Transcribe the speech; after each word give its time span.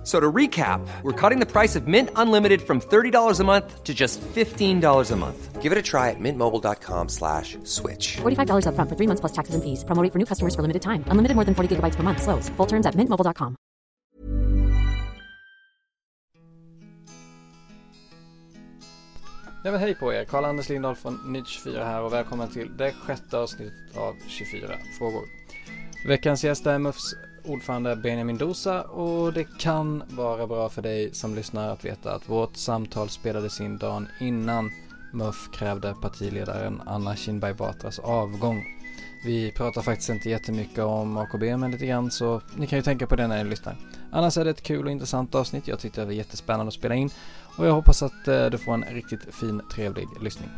F- 0.00 0.06
So 0.06 0.18
to 0.18 0.32
recap, 0.32 0.80
we're 1.02 1.12
cutting 1.12 1.40
the 1.40 1.46
price 1.46 1.76
of 1.76 1.86
Mint 1.86 2.08
Unlimited 2.16 2.62
from 2.62 2.80
$30 2.80 3.40
a 3.40 3.44
month 3.44 3.84
to 3.84 3.92
just 3.92 4.20
$15 4.34 5.10
a 5.10 5.16
month. 5.16 5.60
Give 5.62 5.72
it 5.72 5.78
a 5.78 5.82
try 5.82 6.08
at 6.08 6.18
mintmobile.com 6.18 7.08
slash 7.08 7.58
switch. 7.64 8.16
$45 8.22 8.64
upfront 8.64 8.88
for 8.88 8.96
three 8.96 9.06
months 9.06 9.20
plus 9.20 9.32
taxes 9.32 9.54
and 9.54 9.62
fees. 9.62 9.84
Promo 9.84 10.02
rate 10.02 10.10
for 10.12 10.18
new 10.18 10.24
customers 10.24 10.54
for 10.54 10.62
limited 10.62 10.80
time. 10.80 11.04
Unlimited 11.12 11.34
more 11.36 11.44
than 11.44 11.54
40 11.54 11.76
gigabytes 11.76 11.96
per 11.96 12.02
month. 12.02 12.22
Slows. 12.22 12.48
Full 12.56 12.66
terms 12.66 12.86
at 12.86 12.94
mintmobile.com. 12.96 13.56
Ja, 19.64 19.76
hej 19.76 19.94
på 19.94 20.12
er! 20.12 20.24
Karl-Anders 20.24 20.68
Lindahl 20.68 20.94
från 20.94 21.18
Nytt24 21.36 21.84
här 21.84 22.02
och 22.02 22.12
välkommen 22.12 22.48
till 22.50 22.76
det 22.76 22.92
sjätte 22.92 23.38
avsnittet 23.38 23.96
av 23.96 24.14
24 24.28 24.60
frågor. 24.98 25.22
Veckans 26.06 26.44
gäst 26.44 26.66
är 26.66 26.78
MUFs 26.78 27.14
ordförande 27.44 27.96
Benjamin 27.96 28.38
Dosa 28.38 28.82
och 28.82 29.32
det 29.32 29.46
kan 29.58 30.02
vara 30.08 30.46
bra 30.46 30.68
för 30.68 30.82
dig 30.82 31.14
som 31.14 31.34
lyssnar 31.34 31.68
att 31.68 31.84
veta 31.84 32.14
att 32.14 32.28
vårt 32.28 32.56
samtal 32.56 33.08
spelades 33.08 33.60
in 33.60 33.78
dagen 33.78 34.08
innan 34.20 34.70
MUF 35.12 35.50
krävde 35.52 35.94
partiledaren 36.02 36.82
Anna 36.86 37.16
Kinberg 37.16 37.54
Batras 37.54 37.98
avgång. 37.98 38.64
Vi 39.24 39.52
pratar 39.52 39.82
faktiskt 39.82 40.10
inte 40.10 40.30
jättemycket 40.30 40.78
om 40.78 41.16
AKB 41.16 41.56
men 41.56 41.70
lite 41.70 41.86
grann 41.86 42.10
så 42.10 42.40
ni 42.56 42.66
kan 42.66 42.78
ju 42.78 42.82
tänka 42.82 43.06
på 43.06 43.16
det 43.16 43.26
när 43.26 43.44
ni 43.44 43.50
lyssnar. 43.50 43.76
Annars 44.12 44.38
är 44.38 44.44
det 44.44 44.50
ett 44.50 44.62
kul 44.62 44.86
och 44.86 44.92
intressant 44.92 45.34
avsnitt. 45.34 45.68
Jag 45.68 45.78
tyckte 45.78 46.00
det 46.00 46.04
var 46.04 46.12
jättespännande 46.12 46.68
att 46.68 46.74
spela 46.74 46.94
in 46.94 47.10
och 47.56 47.66
jag 47.66 47.72
hoppas 47.72 48.02
att 48.02 48.28
eh, 48.28 48.46
du 48.46 48.58
får 48.58 48.74
en 48.74 48.84
riktigt 48.84 49.34
fin, 49.34 49.62
trevlig 49.74 50.08
lyssning. 50.20 50.50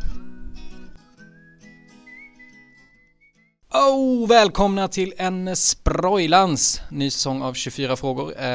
Oh, 3.74 4.28
välkomna 4.28 4.88
till 4.88 5.14
en 5.16 5.56
sprojlans 5.56 6.80
ny 6.90 7.10
säsong 7.10 7.42
av 7.42 7.54
24 7.54 7.96
frågor. 7.96 8.34
Eh, 8.38 8.48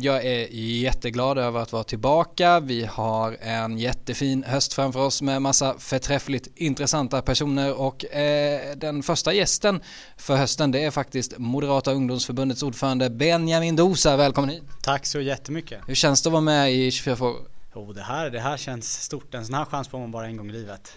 jag 0.00 0.24
är 0.24 0.48
jätteglad 0.52 1.38
över 1.38 1.60
att 1.60 1.72
vara 1.72 1.84
tillbaka. 1.84 2.60
Vi 2.60 2.84
har 2.84 3.36
en 3.40 3.78
jättefin 3.78 4.44
höst 4.44 4.74
framför 4.74 5.00
oss 5.00 5.22
med 5.22 5.42
massa 5.42 5.74
förträffligt 5.78 6.48
intressanta 6.54 7.22
personer 7.22 7.80
och 7.80 8.04
eh, 8.04 8.76
den 8.76 9.02
första 9.02 9.32
gästen 9.32 9.80
för 10.16 10.36
hösten 10.36 10.70
det 10.70 10.84
är 10.84 10.90
faktiskt 10.90 11.38
Moderata 11.38 11.92
ungdomsförbundets 11.92 12.62
ordförande 12.62 13.10
Benjamin 13.10 13.76
Dosa. 13.76 14.16
Välkommen 14.16 14.50
hit! 14.50 14.62
Tack 14.82 15.06
så 15.06 15.20
jättemycket. 15.20 15.80
Hur 15.86 15.94
känns 15.94 16.22
det 16.22 16.28
att 16.28 16.32
vara 16.32 16.40
med 16.40 16.72
i 16.72 16.90
24 16.90 17.16
frågor? 17.16 17.46
Oh, 17.74 17.94
det, 17.94 18.02
här, 18.02 18.30
det 18.30 18.40
här 18.40 18.56
känns 18.56 19.02
stort. 19.02 19.34
En 19.34 19.46
sån 19.46 19.54
här 19.54 19.64
chans 19.64 19.88
får 19.88 19.98
man 19.98 20.10
bara 20.10 20.26
en 20.26 20.36
gång 20.36 20.50
i 20.50 20.52
livet. 20.52 20.92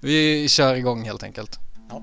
Vi 0.00 0.48
kör 0.48 0.74
igång 0.74 1.04
helt 1.04 1.22
enkelt. 1.22 1.58
Ja. 1.90 2.02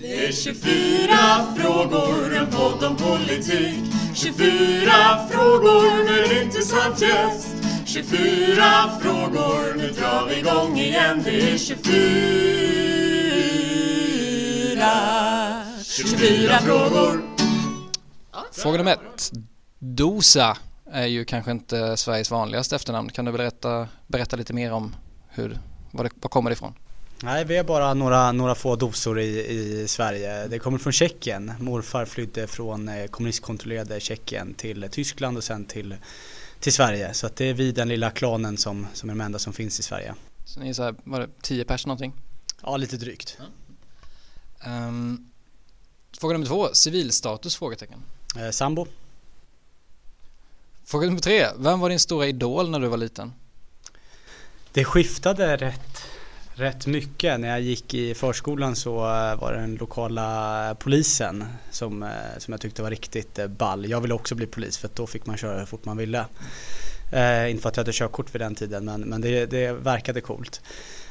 Det 0.00 0.26
är 0.26 0.32
24 0.32 1.54
frågor, 1.56 2.36
en 2.36 2.46
podd 2.46 2.84
om 2.84 2.96
politik 2.96 3.84
24 4.14 5.28
frågor 5.30 6.04
med 6.04 6.24
en 6.24 6.42
intressant 6.46 7.00
gäst 7.02 7.48
24 7.86 8.90
frågor, 9.00 9.74
nu 9.76 9.90
drar 9.90 10.26
vi 10.28 10.38
igång 10.38 10.78
igen 10.78 11.22
Det 11.24 11.52
är 11.52 11.58
24 11.58 12.00
24 15.82 16.58
frågor 16.58 17.22
Fråga 18.52 18.78
nummer 18.78 18.92
ett. 18.92 19.30
Dosa 19.78 20.56
är 20.92 21.06
ju 21.06 21.24
kanske 21.24 21.50
inte 21.50 21.96
Sveriges 21.96 22.30
vanligaste 22.30 22.76
efternamn. 22.76 23.08
Kan 23.08 23.24
du 23.24 23.32
berätta, 23.32 23.88
berätta 24.06 24.36
lite 24.36 24.52
mer 24.52 24.72
om 24.72 24.96
hur, 25.28 25.58
var, 25.90 26.04
det, 26.04 26.10
var 26.14 26.28
kommer 26.28 26.50
det 26.50 26.54
ifrån? 26.54 26.74
Nej, 27.22 27.44
vi 27.44 27.56
är 27.56 27.64
bara 27.64 27.94
några, 27.94 28.32
några 28.32 28.54
få 28.54 28.76
dosor 28.76 29.20
i, 29.20 29.46
i 29.46 29.88
Sverige. 29.88 30.46
Det 30.46 30.58
kommer 30.58 30.78
från 30.78 30.92
Tjeckien. 30.92 31.52
Morfar 31.60 32.04
flydde 32.04 32.46
från 32.46 32.88
eh, 32.88 33.06
kommunistkontrollerade 33.06 34.00
Tjeckien 34.00 34.54
till 34.54 34.88
Tyskland 34.90 35.36
och 35.36 35.44
sen 35.44 35.64
till, 35.64 35.96
till 36.60 36.72
Sverige. 36.72 37.14
Så 37.14 37.26
att 37.26 37.36
det 37.36 37.44
är 37.44 37.54
vi 37.54 37.72
den 37.72 37.88
lilla 37.88 38.10
klanen 38.10 38.56
som, 38.56 38.86
som 38.92 39.10
är 39.10 39.14
de 39.14 39.20
enda 39.20 39.38
som 39.38 39.52
finns 39.52 39.80
i 39.80 39.82
Sverige. 39.82 40.14
Så 40.44 40.60
ni 40.60 40.68
är 40.68 40.72
så 40.72 40.82
här, 40.82 40.94
var 41.04 41.20
det 41.20 41.28
10 41.42 41.64
pers 41.64 41.86
någonting? 41.86 42.12
Ja, 42.62 42.76
lite 42.76 42.96
drygt. 42.96 43.38
Um, 44.66 45.30
fråga 46.20 46.32
nummer 46.32 46.46
två, 46.46 46.68
civilstatus? 46.72 47.56
Frågetecken. 47.56 48.02
Eh, 48.36 48.50
sambo? 48.50 48.86
Fråga 50.84 51.06
nummer 51.06 51.20
tre, 51.20 51.48
vem 51.56 51.80
var 51.80 51.88
din 51.88 52.00
stora 52.00 52.26
idol 52.26 52.70
när 52.70 52.80
du 52.80 52.88
var 52.88 52.96
liten? 52.96 53.32
Det 54.72 54.84
skiftade 54.84 55.56
rätt, 55.56 56.02
rätt 56.54 56.86
mycket. 56.86 57.40
När 57.40 57.48
jag 57.48 57.60
gick 57.60 57.94
i 57.94 58.14
förskolan 58.14 58.76
så 58.76 58.96
eh, 58.96 59.40
var 59.40 59.52
det 59.52 59.60
den 59.60 59.74
lokala 59.74 60.76
polisen 60.78 61.44
som, 61.70 62.02
eh, 62.02 62.08
som 62.38 62.52
jag 62.52 62.60
tyckte 62.60 62.82
var 62.82 62.90
riktigt 62.90 63.38
eh, 63.38 63.46
ball. 63.46 63.90
Jag 63.90 64.00
ville 64.00 64.14
också 64.14 64.34
bli 64.34 64.46
polis 64.46 64.78
för 64.78 64.90
då 64.94 65.06
fick 65.06 65.26
man 65.26 65.36
köra 65.36 65.58
hur 65.58 65.66
fort 65.66 65.84
man 65.84 65.96
ville. 65.96 66.24
Eh, 67.12 67.50
inte 67.50 67.62
för 67.62 67.68
att 67.68 67.76
jag 67.76 67.84
hade 67.84 67.92
körkort 67.92 68.34
vid 68.34 68.40
den 68.40 68.54
tiden 68.54 68.84
men, 68.84 69.00
men 69.00 69.20
det, 69.20 69.46
det 69.46 69.72
verkade 69.72 70.20
coolt. 70.20 70.62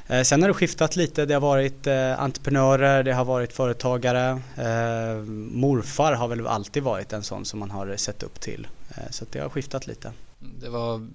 Eh, 0.08 0.22
sen 0.22 0.42
har 0.42 0.48
det 0.48 0.54
skiftat 0.54 0.96
lite. 0.96 1.26
Det 1.26 1.34
har 1.34 1.42
varit 1.42 1.88
eh, 1.88 2.22
entreprenörer, 2.22 3.04
det 3.04 3.14
har 3.14 3.26
varit 3.26 3.54
företagare. 3.54 4.42
Eh, 4.58 5.24
morfar 5.54 6.14
har 6.14 6.28
väl 6.28 6.48
alltid 6.48 6.84
varit 6.84 7.14
en 7.14 7.24
sån 7.24 7.46
som 7.46 7.60
man 7.60 7.72
har 7.72 7.96
sett 7.96 8.24
upp 8.24 8.42
till. 8.42 8.68
Eh, 8.90 9.04
så 9.10 9.24
att 9.24 9.32
det 9.32 9.40
har 9.40 9.50
skiftat 9.50 9.88
lite. 9.88 10.12
Det 10.40 10.70
var 10.70 11.08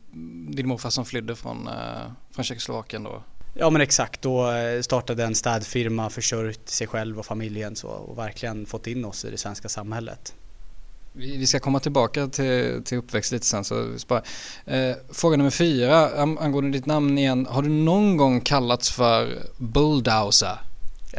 din 0.55 0.69
morfar 0.69 0.91
som 0.91 1.05
flydde 1.05 1.37
från, 1.37 1.69
från 2.35 2.45
Tjeckoslovakien 2.45 3.03
då? 3.03 3.23
Ja 3.57 3.71
men 3.71 3.81
exakt, 3.81 4.23
då 4.23 4.51
eh, 4.51 4.81
startade 4.81 5.25
en 5.25 5.35
städfirma, 5.35 6.11
försörjt 6.11 6.69
sig 6.69 6.87
själv 6.87 7.19
och 7.19 7.27
familjen 7.27 7.77
så, 7.77 7.89
och 7.89 8.19
verkligen 8.19 8.67
fått 8.67 8.87
in 8.87 9.05
oss 9.05 9.25
i 9.25 9.31
det 9.31 9.39
svenska 9.39 9.69
samhället. 9.69 10.35
Vi, 11.17 11.47
ska 11.47 11.61
komma 11.61 11.81
tillbaka 11.81 12.27
till, 12.27 12.83
till 12.85 12.99
uppväxt 12.99 13.33
lite 13.33 13.47
sen. 13.47 13.65
Så 13.65 13.99
spara. 13.99 14.23
Eh, 14.67 14.97
fråga 15.13 15.37
nummer 15.37 15.51
fyra, 15.51 16.11
ang- 16.11 16.39
angående 16.41 16.79
ditt 16.79 16.87
namn 16.87 17.19
igen. 17.19 17.47
Har 17.51 17.63
du 17.63 17.69
någon 17.69 18.17
gång 18.17 18.41
kallats 18.41 18.91
för 18.91 19.39
Bulldozer? 19.57 20.59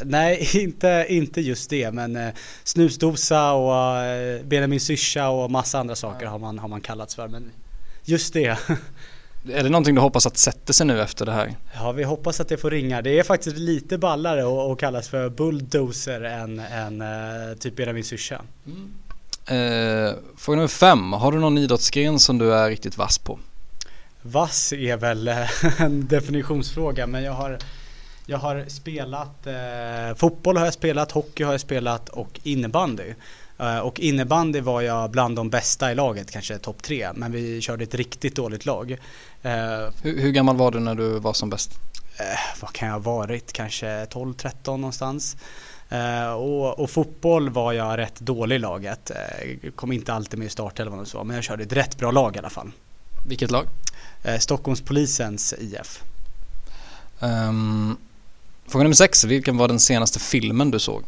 Nej, 0.03 0.50
inte, 0.63 1.06
inte 1.09 1.41
just 1.41 1.69
det 1.69 1.91
men 1.91 2.16
eh, 2.16 2.29
snusdosa 2.63 3.53
och 3.53 3.97
eh, 3.97 4.44
Benjamin 4.44 4.79
syrsa 4.79 5.29
och 5.29 5.52
massa 5.52 5.79
andra 5.79 5.96
saker 5.96 6.25
har, 6.25 6.40
man, 6.40 6.59
har 6.59 6.67
man 6.67 6.81
kallats 6.81 7.16
för. 7.16 7.28
Men 7.28 7.52
just 8.03 8.34
det. 8.34 8.57
Är 9.50 9.63
det 9.63 9.69
någonting 9.69 9.95
du 9.95 10.01
hoppas 10.01 10.25
att 10.25 10.38
sätter 10.38 10.73
sig 10.73 10.85
nu 10.85 11.01
efter 11.01 11.25
det 11.25 11.31
här? 11.31 11.56
Ja, 11.73 11.91
vi 11.91 12.03
hoppas 12.03 12.39
att 12.39 12.50
det 12.50 12.57
får 12.57 12.72
ringa. 12.72 13.01
Det 13.01 13.19
är 13.19 13.23
faktiskt 13.23 13.57
lite 13.57 13.97
ballare 13.97 14.72
att, 14.72 14.79
kallas 14.79 15.09
för 15.09 15.29
bulldozer 15.29 16.22
än, 16.22 16.59
än 16.59 17.01
eh, 17.01 17.57
typ 17.59 17.75
Benjamin 17.75 18.03
syrsa. 18.03 18.41
Eh, 19.45 20.13
fråga 20.38 20.55
nummer 20.55 20.67
fem, 20.67 21.13
har 21.13 21.31
du 21.31 21.39
någon 21.39 21.57
idrottsgren 21.57 22.19
som 22.19 22.38
du 22.38 22.53
är 22.53 22.69
riktigt 22.69 22.97
vass 22.97 23.17
på? 23.17 23.39
Vass 24.22 24.73
är 24.73 24.97
väl 24.97 25.28
eh, 25.28 25.47
en 25.81 26.07
definitionsfråga 26.07 27.07
men 27.07 27.23
jag 27.23 27.34
har 27.34 27.57
jag 28.28 28.38
har 28.38 28.66
spelat 28.67 29.47
eh, 29.47 30.17
fotboll 30.17 30.57
har 30.57 30.66
jag 30.66 30.73
spelat, 30.73 31.11
hockey 31.11 31.44
har 31.44 31.51
jag 31.51 31.61
spelat 31.61 32.09
och 32.09 32.39
innebandy. 32.44 33.13
Eh, 33.59 33.79
och 33.79 33.99
innebandy 33.99 34.59
var 34.59 34.81
jag 34.81 35.11
bland 35.11 35.35
de 35.35 35.49
bästa 35.49 35.91
i 35.91 35.95
laget, 35.95 36.31
kanske 36.31 36.57
topp 36.57 36.83
tre. 36.83 37.09
Men 37.16 37.31
vi 37.31 37.61
körde 37.61 37.83
ett 37.83 37.95
riktigt 37.95 38.35
dåligt 38.35 38.66
lag. 38.66 38.91
Eh, 39.41 39.51
Hur, 40.01 40.19
hur 40.21 40.31
gammal 40.31 40.55
var 40.57 40.71
du 40.71 40.79
när 40.79 40.95
du 40.95 41.19
var 41.19 41.33
som 41.33 41.49
bäst? 41.49 41.71
eh, 42.17 42.25
vad 42.61 42.73
kan 42.73 42.88
jag 42.88 42.93
ha 42.95 42.99
varit? 42.99 43.53
Kanske 43.53 44.05
12-13 44.05 44.51
någonstans. 44.77 45.38
Eh, 45.89 46.31
och, 46.33 46.79
och 46.79 46.89
fotboll 46.89 47.49
var 47.49 47.73
jag 47.73 47.97
rätt 47.97 48.19
dålig 48.19 48.55
i 48.55 48.59
laget. 48.59 49.11
Eh, 49.11 49.69
kom 49.75 49.91
inte 49.91 50.13
alltid 50.13 50.39
med 50.39 50.45
i 50.45 50.49
startelvan 50.49 50.99
och 50.99 51.07
så. 51.07 51.23
Men 51.23 51.35
jag 51.35 51.43
körde 51.43 51.63
ett 51.63 51.73
rätt 51.73 51.97
bra 51.97 52.11
lag 52.11 52.35
i 52.35 52.40
alla 52.40 52.49
fall. 52.49 52.72
Vilket 53.28 53.51
lag? 53.51 53.66
Eh, 54.23 54.37
Stockholmspolisens 54.40 55.53
IF. 55.59 56.03
Um, 57.19 57.97
fråga 58.67 58.84
nummer 58.84 58.96
sex, 58.96 59.23
vilken 59.23 59.58
var 59.58 59.67
den 59.67 59.79
senaste 59.79 60.19
filmen 60.19 60.72
du 60.72 60.79
såg? 60.79 61.03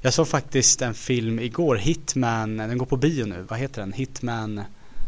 Jag 0.00 0.14
såg 0.14 0.28
faktiskt 0.28 0.82
en 0.82 0.94
film 0.94 1.38
igår, 1.38 1.76
Hitman, 1.76 2.56
den 2.56 2.78
går 2.78 2.86
på 2.86 2.96
bio 2.96 3.24
nu. 3.26 3.46
Vad 3.48 3.58
heter 3.58 3.80
den? 3.80 3.92
Hitman, 3.92 4.60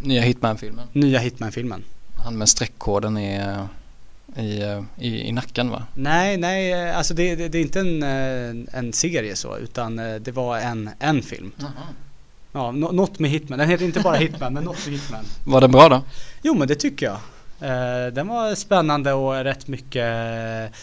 Nya 0.02 0.22
Hitman-filmen. 0.22 0.86
nya 0.92 1.18
Hitman-filmen. 1.18 1.82
Han 2.16 2.38
med 2.38 2.48
streckkoden 2.48 3.18
i, 3.18 3.40
i, 4.36 4.62
i, 4.98 5.28
i 5.28 5.32
nacken 5.32 5.70
va? 5.70 5.86
Nej, 5.94 6.36
nej, 6.36 6.90
alltså 6.92 7.14
det, 7.14 7.34
det, 7.36 7.48
det 7.48 7.58
är 7.58 7.62
inte 7.62 7.80
en, 7.80 8.02
eh, 8.02 8.78
en 8.78 8.92
serie 8.92 9.36
så, 9.36 9.56
utan 9.58 9.98
eh, 9.98 10.14
det 10.14 10.30
var 10.32 10.58
en, 10.58 10.90
en 10.98 11.22
film. 11.22 11.52
Ja, 12.52 12.70
nå- 12.72 12.92
något 12.92 13.18
med 13.18 13.30
Hitman. 13.30 13.58
Den 13.58 13.68
heter 13.70 13.84
inte 13.84 14.00
bara 14.00 14.16
Hitman, 14.16 14.52
men 14.54 14.64
något 14.64 14.86
med 14.86 14.94
Hitman. 14.94 15.24
Var 15.44 15.60
den 15.60 15.70
bra 15.72 15.88
då? 15.88 16.02
Jo, 16.42 16.54
men 16.54 16.68
det 16.68 16.74
tycker 16.74 17.06
jag. 17.06 17.18
Eh, 17.70 18.12
Den 18.12 18.28
var 18.28 18.54
spännande 18.54 19.12
och 19.12 19.34
rätt 19.44 19.68
mycket 19.68 20.04
eh, 20.04 20.76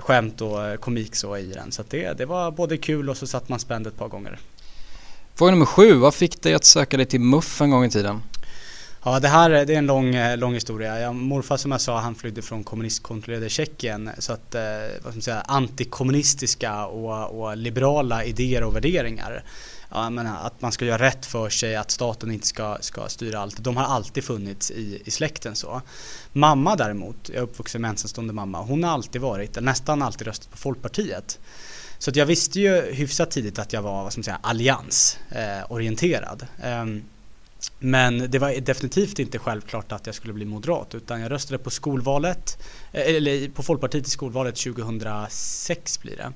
skämt 0.00 0.40
och 0.40 0.80
komik 0.80 1.16
så 1.16 1.36
i 1.36 1.52
den. 1.52 1.72
Så 1.72 1.82
det, 1.88 2.18
det 2.18 2.26
var 2.26 2.50
både 2.50 2.76
kul 2.76 3.10
och 3.10 3.16
så 3.16 3.26
satt 3.26 3.48
man 3.48 3.58
spänd 3.58 3.86
ett 3.86 3.96
par 3.96 4.08
gånger. 4.08 4.38
Fråga 5.34 5.50
nummer 5.50 5.66
sju. 5.66 5.94
Vad 5.94 6.14
fick 6.14 6.42
dig 6.42 6.54
att 6.54 6.64
söka 6.64 6.96
dig 6.96 7.06
till 7.06 7.20
MUF 7.20 7.60
en 7.60 7.70
gång 7.70 7.84
i 7.84 7.90
tiden? 7.90 8.22
Ja 9.04 9.20
det 9.20 9.28
här 9.28 9.50
det 9.50 9.74
är 9.74 9.78
en 9.78 9.86
lång, 9.86 10.14
eh, 10.14 10.36
lång 10.36 10.54
historia. 10.54 11.00
Jag, 11.00 11.14
morfar 11.14 11.56
som 11.56 11.72
jag 11.72 11.80
sa 11.80 11.98
han 11.98 12.14
flydde 12.14 12.42
från 12.42 12.64
kommunistkontrollerade 12.64 13.48
Tjeckien 13.48 14.10
så 14.18 14.32
att 14.32 14.54
eh, 14.54 14.62
vad 14.92 15.00
ska 15.00 15.10
man 15.12 15.22
säga, 15.22 15.40
antikommunistiska 15.40 16.86
och, 16.86 17.40
och 17.40 17.56
liberala 17.56 18.24
idéer 18.24 18.62
och 18.62 18.76
värderingar 18.76 19.42
ja, 19.90 20.10
menar, 20.10 20.46
att 20.46 20.62
man 20.62 20.72
ska 20.72 20.84
göra 20.84 21.02
rätt 21.02 21.26
för 21.26 21.48
sig, 21.48 21.76
att 21.76 21.90
staten 21.90 22.30
inte 22.30 22.46
ska, 22.46 22.78
ska 22.80 23.08
styra 23.08 23.38
allt. 23.38 23.64
De 23.64 23.76
har 23.76 23.84
alltid 23.84 24.24
funnits 24.24 24.70
i, 24.70 25.02
i 25.04 25.10
släkten 25.10 25.56
så. 25.56 25.82
Mamma 26.32 26.76
däremot, 26.76 27.28
jag 27.28 27.36
är 27.36 27.42
uppvuxen 27.42 27.80
med 27.80 27.88
ensamstående 27.88 28.32
mamma, 28.32 28.62
hon 28.62 28.84
har 28.84 28.90
alltid 28.90 29.20
varit, 29.20 29.60
nästan 29.60 30.02
alltid 30.02 30.26
röstat 30.26 30.50
på 30.50 30.56
Folkpartiet. 30.56 31.38
Så 31.98 32.10
att 32.10 32.16
jag 32.16 32.26
visste 32.26 32.60
ju 32.60 32.92
hyfsat 32.92 33.30
tidigt 33.30 33.58
att 33.58 33.72
jag 33.72 33.82
var 33.82 34.02
vad 34.02 34.12
ska 34.12 34.18
man 34.18 34.24
säga, 34.24 34.38
alliansorienterad. 34.42 36.46
Eh, 36.62 36.72
ehm, 36.72 37.02
men 37.78 38.30
det 38.30 38.38
var 38.38 38.60
definitivt 38.60 39.18
inte 39.18 39.38
självklart 39.38 39.92
att 39.92 40.06
jag 40.06 40.14
skulle 40.14 40.34
bli 40.34 40.44
moderat 40.44 40.94
utan 40.94 41.20
jag 41.20 41.30
röstade 41.30 41.58
på 41.58 41.70
skolvalet, 41.70 42.58
eh, 42.92 43.16
eller 43.16 43.48
på 43.48 43.62
Folkpartiet 43.62 44.06
i 44.06 44.10
skolvalet 44.10 44.56
2006 44.56 46.02
blir 46.02 46.16
det. 46.16 46.32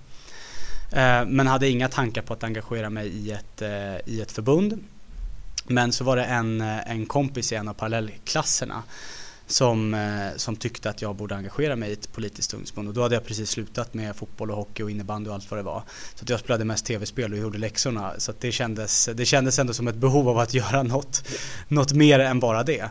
Eh, 0.90 1.26
men 1.26 1.46
hade 1.46 1.68
inga 1.68 1.88
tankar 1.88 2.22
på 2.22 2.32
att 2.32 2.44
engagera 2.44 2.90
mig 2.90 3.08
i 3.08 3.30
ett, 3.30 3.62
eh, 3.62 3.96
i 4.14 4.20
ett 4.20 4.32
förbund. 4.32 4.84
Men 5.66 5.92
så 5.92 6.04
var 6.04 6.16
det 6.16 6.24
en, 6.24 6.60
eh, 6.60 6.90
en 6.90 7.06
kompis 7.06 7.52
i 7.52 7.54
en 7.54 7.68
av 7.68 7.74
parallellklasserna 7.74 8.82
som, 9.46 9.96
som 10.36 10.56
tyckte 10.56 10.90
att 10.90 11.02
jag 11.02 11.16
borde 11.16 11.36
engagera 11.36 11.76
mig 11.76 11.90
i 11.90 11.92
ett 11.92 12.12
politiskt 12.12 12.54
ungdomsförbund 12.54 12.88
och 12.88 12.94
då 12.94 13.02
hade 13.02 13.14
jag 13.14 13.24
precis 13.24 13.50
slutat 13.50 13.94
med 13.94 14.16
fotboll 14.16 14.50
och 14.50 14.56
hockey 14.56 14.82
och 14.82 14.90
innebandy 14.90 15.30
och 15.30 15.34
allt 15.34 15.50
vad 15.50 15.58
det 15.58 15.62
var. 15.62 15.82
Så 16.14 16.22
att 16.22 16.28
jag 16.28 16.40
spelade 16.40 16.64
mest 16.64 16.86
tv-spel 16.86 17.32
och 17.32 17.38
gjorde 17.38 17.58
läxorna 17.58 18.12
så 18.18 18.30
att 18.30 18.40
det, 18.40 18.52
kändes, 18.52 19.08
det 19.14 19.24
kändes 19.24 19.58
ändå 19.58 19.72
som 19.72 19.88
ett 19.88 19.94
behov 19.94 20.28
av 20.28 20.38
att 20.38 20.54
göra 20.60 20.82
något, 20.82 21.28
något 21.68 21.92
mer 21.92 22.18
än 22.18 22.40
bara 22.40 22.62
det. 22.62 22.90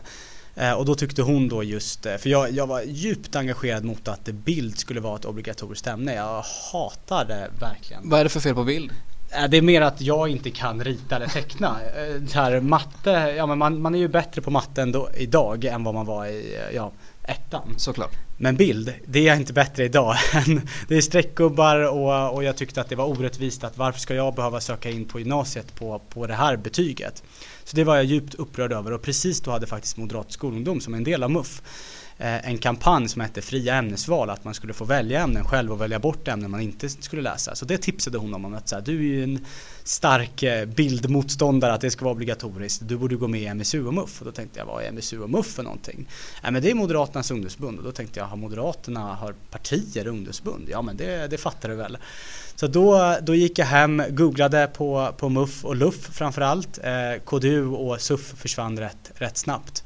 Eh, 0.56 0.72
och 0.72 0.84
då 0.84 0.94
tyckte 0.94 1.22
hon 1.22 1.48
då 1.48 1.62
just, 1.62 2.02
för 2.02 2.28
jag, 2.28 2.50
jag 2.50 2.66
var 2.66 2.82
djupt 2.82 3.36
engagerad 3.36 3.84
mot 3.84 4.08
att 4.08 4.24
bild 4.24 4.78
skulle 4.78 5.00
vara 5.00 5.16
ett 5.16 5.24
obligatoriskt 5.24 5.86
ämne. 5.86 6.14
Jag 6.14 6.44
hatar 6.72 7.24
det 7.24 7.50
verkligen. 7.60 8.10
Vad 8.10 8.20
är 8.20 8.24
det 8.24 8.30
för 8.30 8.40
fel 8.40 8.54
på 8.54 8.64
bild? 8.64 8.90
Eh, 9.30 9.48
det 9.48 9.56
är 9.56 9.62
mer 9.62 9.80
att 9.80 10.00
jag 10.00 10.28
inte 10.28 10.50
kan 10.50 10.84
rita 10.84 11.16
eller 11.16 11.26
teckna. 11.26 11.76
Eh, 11.96 12.26
så 12.26 12.38
här, 12.38 12.60
matte, 12.60 13.10
ja 13.10 13.46
men 13.46 13.58
man, 13.58 13.82
man 13.82 13.94
är 13.94 13.98
ju 13.98 14.08
bättre 14.08 14.42
på 14.42 14.50
matte 14.50 14.82
ändå, 14.82 15.08
idag 15.16 15.64
än 15.64 15.84
vad 15.84 15.94
man 15.94 16.06
var 16.06 16.26
i 16.26 16.58
ja, 16.74 16.92
ettan. 17.24 17.74
Såklart. 17.76 18.12
Men 18.36 18.56
bild, 18.56 18.94
det 19.06 19.18
är 19.18 19.26
jag 19.26 19.36
inte 19.36 19.52
bättre 19.52 19.84
idag. 19.84 20.16
det 20.88 20.96
är 20.96 21.00
streckgubbar 21.00 21.76
och, 21.76 22.34
och 22.34 22.44
jag 22.44 22.56
tyckte 22.56 22.80
att 22.80 22.88
det 22.88 22.96
var 22.96 23.04
orättvist 23.04 23.64
att 23.64 23.78
varför 23.78 24.00
ska 24.00 24.14
jag 24.14 24.34
behöva 24.34 24.60
söka 24.60 24.90
in 24.90 25.04
på 25.04 25.18
gymnasiet 25.18 25.74
på, 25.74 25.98
på 26.08 26.26
det 26.26 26.34
här 26.34 26.56
betyget? 26.56 27.22
Så 27.64 27.76
det 27.76 27.84
var 27.84 27.96
jag 27.96 28.04
djupt 28.04 28.34
upprörd 28.34 28.72
över 28.72 28.92
och 28.92 29.02
precis 29.02 29.40
då 29.40 29.50
hade 29.50 29.66
faktiskt 29.66 29.96
Moderat 29.96 30.32
skolungdom 30.32 30.80
som 30.80 30.94
en 30.94 31.04
del 31.04 31.22
av 31.22 31.30
MUF 31.30 31.62
Eh, 32.18 32.48
en 32.48 32.58
kampanj 32.58 33.08
som 33.08 33.20
hette 33.20 33.42
fria 33.42 33.74
ämnesval, 33.74 34.30
att 34.30 34.44
man 34.44 34.54
skulle 34.54 34.72
få 34.72 34.84
välja 34.84 35.22
ämnen 35.22 35.44
själv 35.44 35.72
och 35.72 35.80
välja 35.80 35.98
bort 35.98 36.28
ämnen 36.28 36.50
man 36.50 36.60
inte 36.60 36.88
skulle 36.88 37.22
läsa. 37.22 37.54
Så 37.54 37.64
det 37.64 37.78
tipsade 37.78 38.18
hon 38.18 38.34
om, 38.34 38.54
att 38.54 38.68
så 38.68 38.74
här, 38.74 38.82
du 38.82 38.98
är 38.98 39.02
ju 39.02 39.24
en 39.24 39.44
stark 39.84 40.42
eh, 40.42 40.66
bildmotståndare 40.66 41.72
att 41.72 41.80
det 41.80 41.90
ska 41.90 42.04
vara 42.04 42.14
obligatoriskt, 42.14 42.88
du 42.88 42.96
borde 42.96 43.16
gå 43.16 43.28
med 43.28 43.40
i 43.40 43.54
MSU 43.54 43.86
och 43.86 43.94
MUF. 43.94 44.20
Och 44.20 44.24
då 44.24 44.32
tänkte 44.32 44.58
jag, 44.58 44.66
vad 44.66 44.84
är 44.84 44.92
MSU 44.92 45.20
och 45.20 45.30
MUF 45.30 45.46
för 45.46 45.62
någonting? 45.62 46.08
Nej 46.42 46.52
men 46.52 46.62
det 46.62 46.70
är 46.70 46.74
Moderaternas 46.74 47.30
ungdomsförbund 47.30 47.78
och 47.78 47.84
då 47.84 47.92
tänkte 47.92 48.20
jag, 48.20 48.26
har 48.26 48.36
Moderaterna, 48.36 49.00
har 49.00 49.34
partier 49.50 50.06
ungdomsförbund? 50.06 50.68
Ja 50.70 50.82
men 50.82 50.96
det, 50.96 51.26
det 51.26 51.38
fattar 51.38 51.68
du 51.68 51.74
väl. 51.74 51.98
Så 52.54 52.66
då, 52.66 53.16
då 53.22 53.34
gick 53.34 53.58
jag 53.58 53.66
hem, 53.66 54.02
googlade 54.08 54.66
på, 54.66 55.14
på 55.16 55.28
MUF 55.28 55.64
och 55.64 55.76
LUF 55.76 56.08
framförallt. 56.12 56.78
Eh, 56.82 57.22
KDU 57.24 57.66
och 57.66 58.00
SUF 58.00 58.34
försvann 58.36 58.78
rätt, 58.78 59.12
rätt 59.14 59.36
snabbt. 59.36 59.84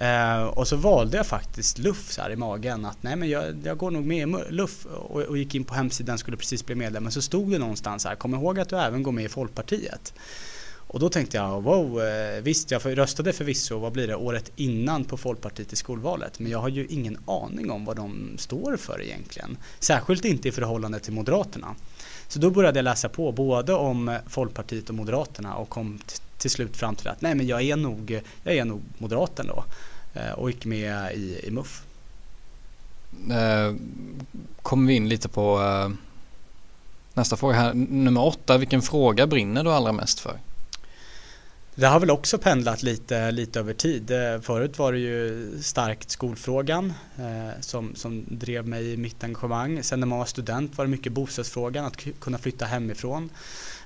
Eh, 0.00 0.42
och 0.42 0.68
så 0.68 0.76
valde 0.76 1.16
jag 1.16 1.26
faktiskt 1.26 1.78
LUF 1.78 2.12
så 2.12 2.22
här 2.22 2.30
i 2.30 2.36
magen 2.36 2.84
att 2.84 3.02
nej 3.02 3.16
men 3.16 3.28
jag, 3.28 3.54
jag 3.64 3.78
går 3.78 3.90
nog 3.90 4.04
med 4.06 4.28
i 4.28 4.52
LUF 4.52 4.86
och, 4.86 5.20
och, 5.20 5.38
gick 5.38 5.54
in 5.54 5.64
på 5.64 5.74
hemsidan 5.74 6.18
skulle 6.18 6.36
precis 6.36 6.66
bli 6.66 6.74
medlem 6.74 7.02
men 7.02 7.12
så 7.12 7.22
stod 7.22 7.50
det 7.50 7.58
någonstans 7.58 8.04
här 8.04 8.14
kom 8.14 8.34
ihåg 8.34 8.60
att 8.60 8.68
du 8.68 8.76
även 8.76 9.02
går 9.02 9.12
med 9.12 9.24
i 9.24 9.28
Folkpartiet. 9.28 10.14
Och 10.92 11.00
då 11.00 11.08
tänkte 11.08 11.36
jag 11.36 11.62
wow 11.62 12.02
eh, 12.02 12.42
visst 12.42 12.70
jag 12.70 12.98
röstade 12.98 13.32
förvisso 13.32 13.78
vad 13.78 13.92
blir 13.92 14.06
det 14.06 14.14
året 14.14 14.52
innan 14.56 15.04
på 15.04 15.16
Folkpartiet 15.16 15.72
i 15.72 15.76
skolvalet 15.76 16.38
men 16.38 16.52
jag 16.52 16.58
har 16.58 16.68
ju 16.68 16.86
ingen 16.86 17.18
aning 17.26 17.70
om 17.70 17.84
vad 17.84 17.96
de 17.96 18.34
står 18.38 18.76
för 18.76 19.02
egentligen. 19.02 19.56
Särskilt 19.78 20.24
inte 20.24 20.48
i 20.48 20.52
förhållande 20.52 21.00
till 21.00 21.12
Moderaterna. 21.12 21.74
Så 22.30 22.38
då 22.38 22.50
började 22.50 22.78
jag 22.78 22.84
läsa 22.84 23.08
på 23.08 23.32
både 23.32 23.72
om 23.72 24.18
Folkpartiet 24.26 24.88
och 24.88 24.94
Moderaterna 24.94 25.54
och 25.54 25.68
kom 25.68 25.98
till 26.38 26.50
slut 26.50 26.76
fram 26.76 26.94
till 26.94 27.08
att 27.08 27.20
nej 27.20 27.34
men 27.34 27.46
jag 27.46 27.62
är 27.62 27.76
nog, 27.76 28.20
jag 28.42 28.56
är 28.56 28.64
nog 28.64 28.82
moderaten 28.98 29.46
då 29.46 29.64
eh, 30.14 30.32
och 30.32 30.50
gick 30.50 30.64
med 30.64 31.14
i, 31.14 31.40
i 31.46 31.50
MUF. 31.50 31.82
Eh, 33.30 33.74
kommer 34.62 34.88
vi 34.88 34.94
in 34.94 35.08
lite 35.08 35.28
på 35.28 35.60
eh, 35.60 35.90
nästa 37.14 37.36
fråga 37.36 37.54
här, 37.54 37.74
nummer 37.74 38.24
åtta, 38.24 38.58
vilken 38.58 38.82
fråga 38.82 39.26
brinner 39.26 39.64
du 39.64 39.72
allra 39.72 39.92
mest 39.92 40.20
för? 40.20 40.38
Det 41.80 41.86
har 41.86 42.00
väl 42.00 42.10
också 42.10 42.38
pendlat 42.38 42.82
lite, 42.82 43.30
lite 43.30 43.60
över 43.60 43.72
tid. 43.72 44.10
Eh, 44.10 44.40
förut 44.40 44.78
var 44.78 44.92
det 44.92 44.98
ju 44.98 45.48
starkt 45.62 46.10
skolfrågan 46.10 46.92
eh, 47.18 47.60
som, 47.60 47.94
som 47.94 48.24
drev 48.28 48.68
mig 48.68 48.92
i 48.92 48.96
mitt 48.96 49.24
engagemang. 49.24 49.82
Sen 49.82 50.00
när 50.00 50.06
man 50.06 50.18
var 50.18 50.26
student 50.26 50.78
var 50.78 50.84
det 50.84 50.90
mycket 50.90 51.12
bostadsfrågan, 51.12 51.84
att 51.84 51.96
kunna 52.20 52.38
flytta 52.38 52.64
hemifrån. 52.64 53.30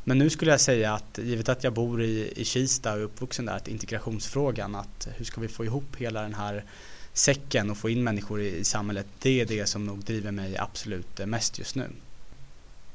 Men 0.04 0.18
nu 0.18 0.30
skulle 0.30 0.50
jag 0.50 0.60
säga 0.60 0.94
att 0.94 1.18
givet 1.22 1.48
att 1.48 1.64
jag 1.64 1.72
bor 1.72 2.02
i, 2.02 2.32
i 2.36 2.44
Kista 2.44 2.92
och 2.92 2.98
är 2.98 3.02
uppvuxen 3.02 3.46
där, 3.46 3.56
att 3.56 3.68
integrationsfrågan, 3.68 4.74
att 4.74 5.08
hur 5.16 5.24
ska 5.24 5.40
vi 5.40 5.48
få 5.48 5.64
ihop 5.64 5.96
hela 5.96 6.22
den 6.22 6.34
här 6.34 6.64
säcken 7.12 7.70
och 7.70 7.76
få 7.76 7.90
in 7.90 8.04
människor 8.04 8.40
i, 8.40 8.56
i 8.56 8.64
samhället, 8.64 9.06
det 9.22 9.40
är 9.40 9.46
det 9.46 9.66
som 9.66 9.86
nog 9.86 9.98
driver 9.98 10.30
mig 10.30 10.56
absolut 10.56 11.20
eh, 11.20 11.26
mest 11.26 11.58
just 11.58 11.74
nu. 11.74 11.86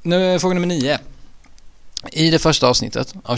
Nu 0.02 0.24
är 0.24 0.38
fråga 0.38 0.54
nummer 0.54 0.66
nio. 0.66 0.98
I 2.12 2.30
det 2.30 2.38
första 2.38 2.68
avsnittet 2.68 3.14
av 3.24 3.36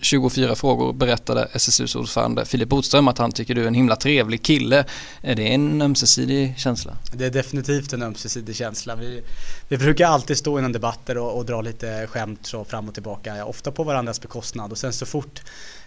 24 0.00 0.54
frågor 0.54 0.92
berättade 0.92 1.48
SSUs 1.52 1.96
ordförande 1.96 2.44
Filip 2.44 2.68
Botström 2.68 3.08
att 3.08 3.18
han 3.18 3.32
tycker 3.32 3.54
du 3.54 3.62
är 3.62 3.66
en 3.66 3.74
himla 3.74 3.96
trevlig 3.96 4.42
kille. 4.42 4.84
Är 5.22 5.34
det 5.34 5.54
en 5.54 5.82
ömsesidig 5.82 6.54
känsla? 6.58 6.96
Det 7.12 7.26
är 7.26 7.30
definitivt 7.30 7.92
en 7.92 8.02
ömsesidig 8.02 8.56
känsla. 8.56 8.96
Vi, 8.96 9.22
vi 9.68 9.78
brukar 9.78 10.06
alltid 10.06 10.38
stå 10.38 10.58
innan 10.58 10.72
debatter 10.72 11.18
och, 11.18 11.36
och 11.36 11.46
dra 11.46 11.60
lite 11.60 12.06
skämt 12.06 12.46
så 12.46 12.64
fram 12.64 12.88
och 12.88 12.94
tillbaka, 12.94 13.44
ofta 13.44 13.72
på 13.72 13.84
varandras 13.84 14.20
bekostnad 14.20 14.72
och 14.72 14.78
sen 14.78 14.92
så 14.92 15.06
fort 15.06 15.42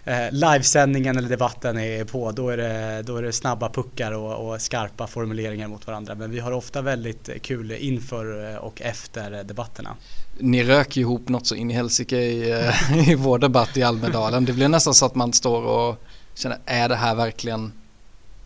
eh, 0.08 0.32
livesändningen 0.32 1.18
eller 1.18 1.28
debatten 1.28 1.78
är 1.78 2.04
på 2.04 2.32
då 2.32 2.48
är 2.50 2.56
det, 2.56 3.02
då 3.02 3.16
är 3.16 3.22
det 3.22 3.32
snabba 3.32 3.68
puckar 3.68 4.12
och, 4.12 4.48
och, 4.48 4.60
skarpa 4.60 5.06
formuleringar 5.06 5.68
mot 5.68 5.86
varandra. 5.86 6.14
Men 6.14 6.30
vi 6.30 6.40
har 6.40 6.52
ofta 6.52 6.82
väldigt 6.82 7.42
kul 7.42 7.72
inför 7.72 8.52
eh, 8.52 8.56
och 8.56 8.82
efter 8.82 9.44
debatterna 9.44 9.96
ni 10.40 10.64
rök 10.64 10.96
ihop 10.96 11.28
något 11.28 11.46
så 11.46 11.54
in 11.54 11.70
i 11.70 11.74
helsike 11.74 12.16
i, 12.16 12.50
eh, 12.50 13.10
i 13.10 13.14
vår 13.14 13.38
debatt 13.38 13.76
i 13.76 13.82
Almedalen. 13.82 14.44
Det 14.44 14.52
blir 14.52 14.68
nästan 14.68 14.94
så 14.94 15.06
att 15.06 15.14
man 15.14 15.32
står 15.32 15.62
och 15.62 16.02
känner, 16.34 16.58
är 16.66 16.88
det 16.88 16.96
här 16.96 17.14
verkligen, 17.14 17.72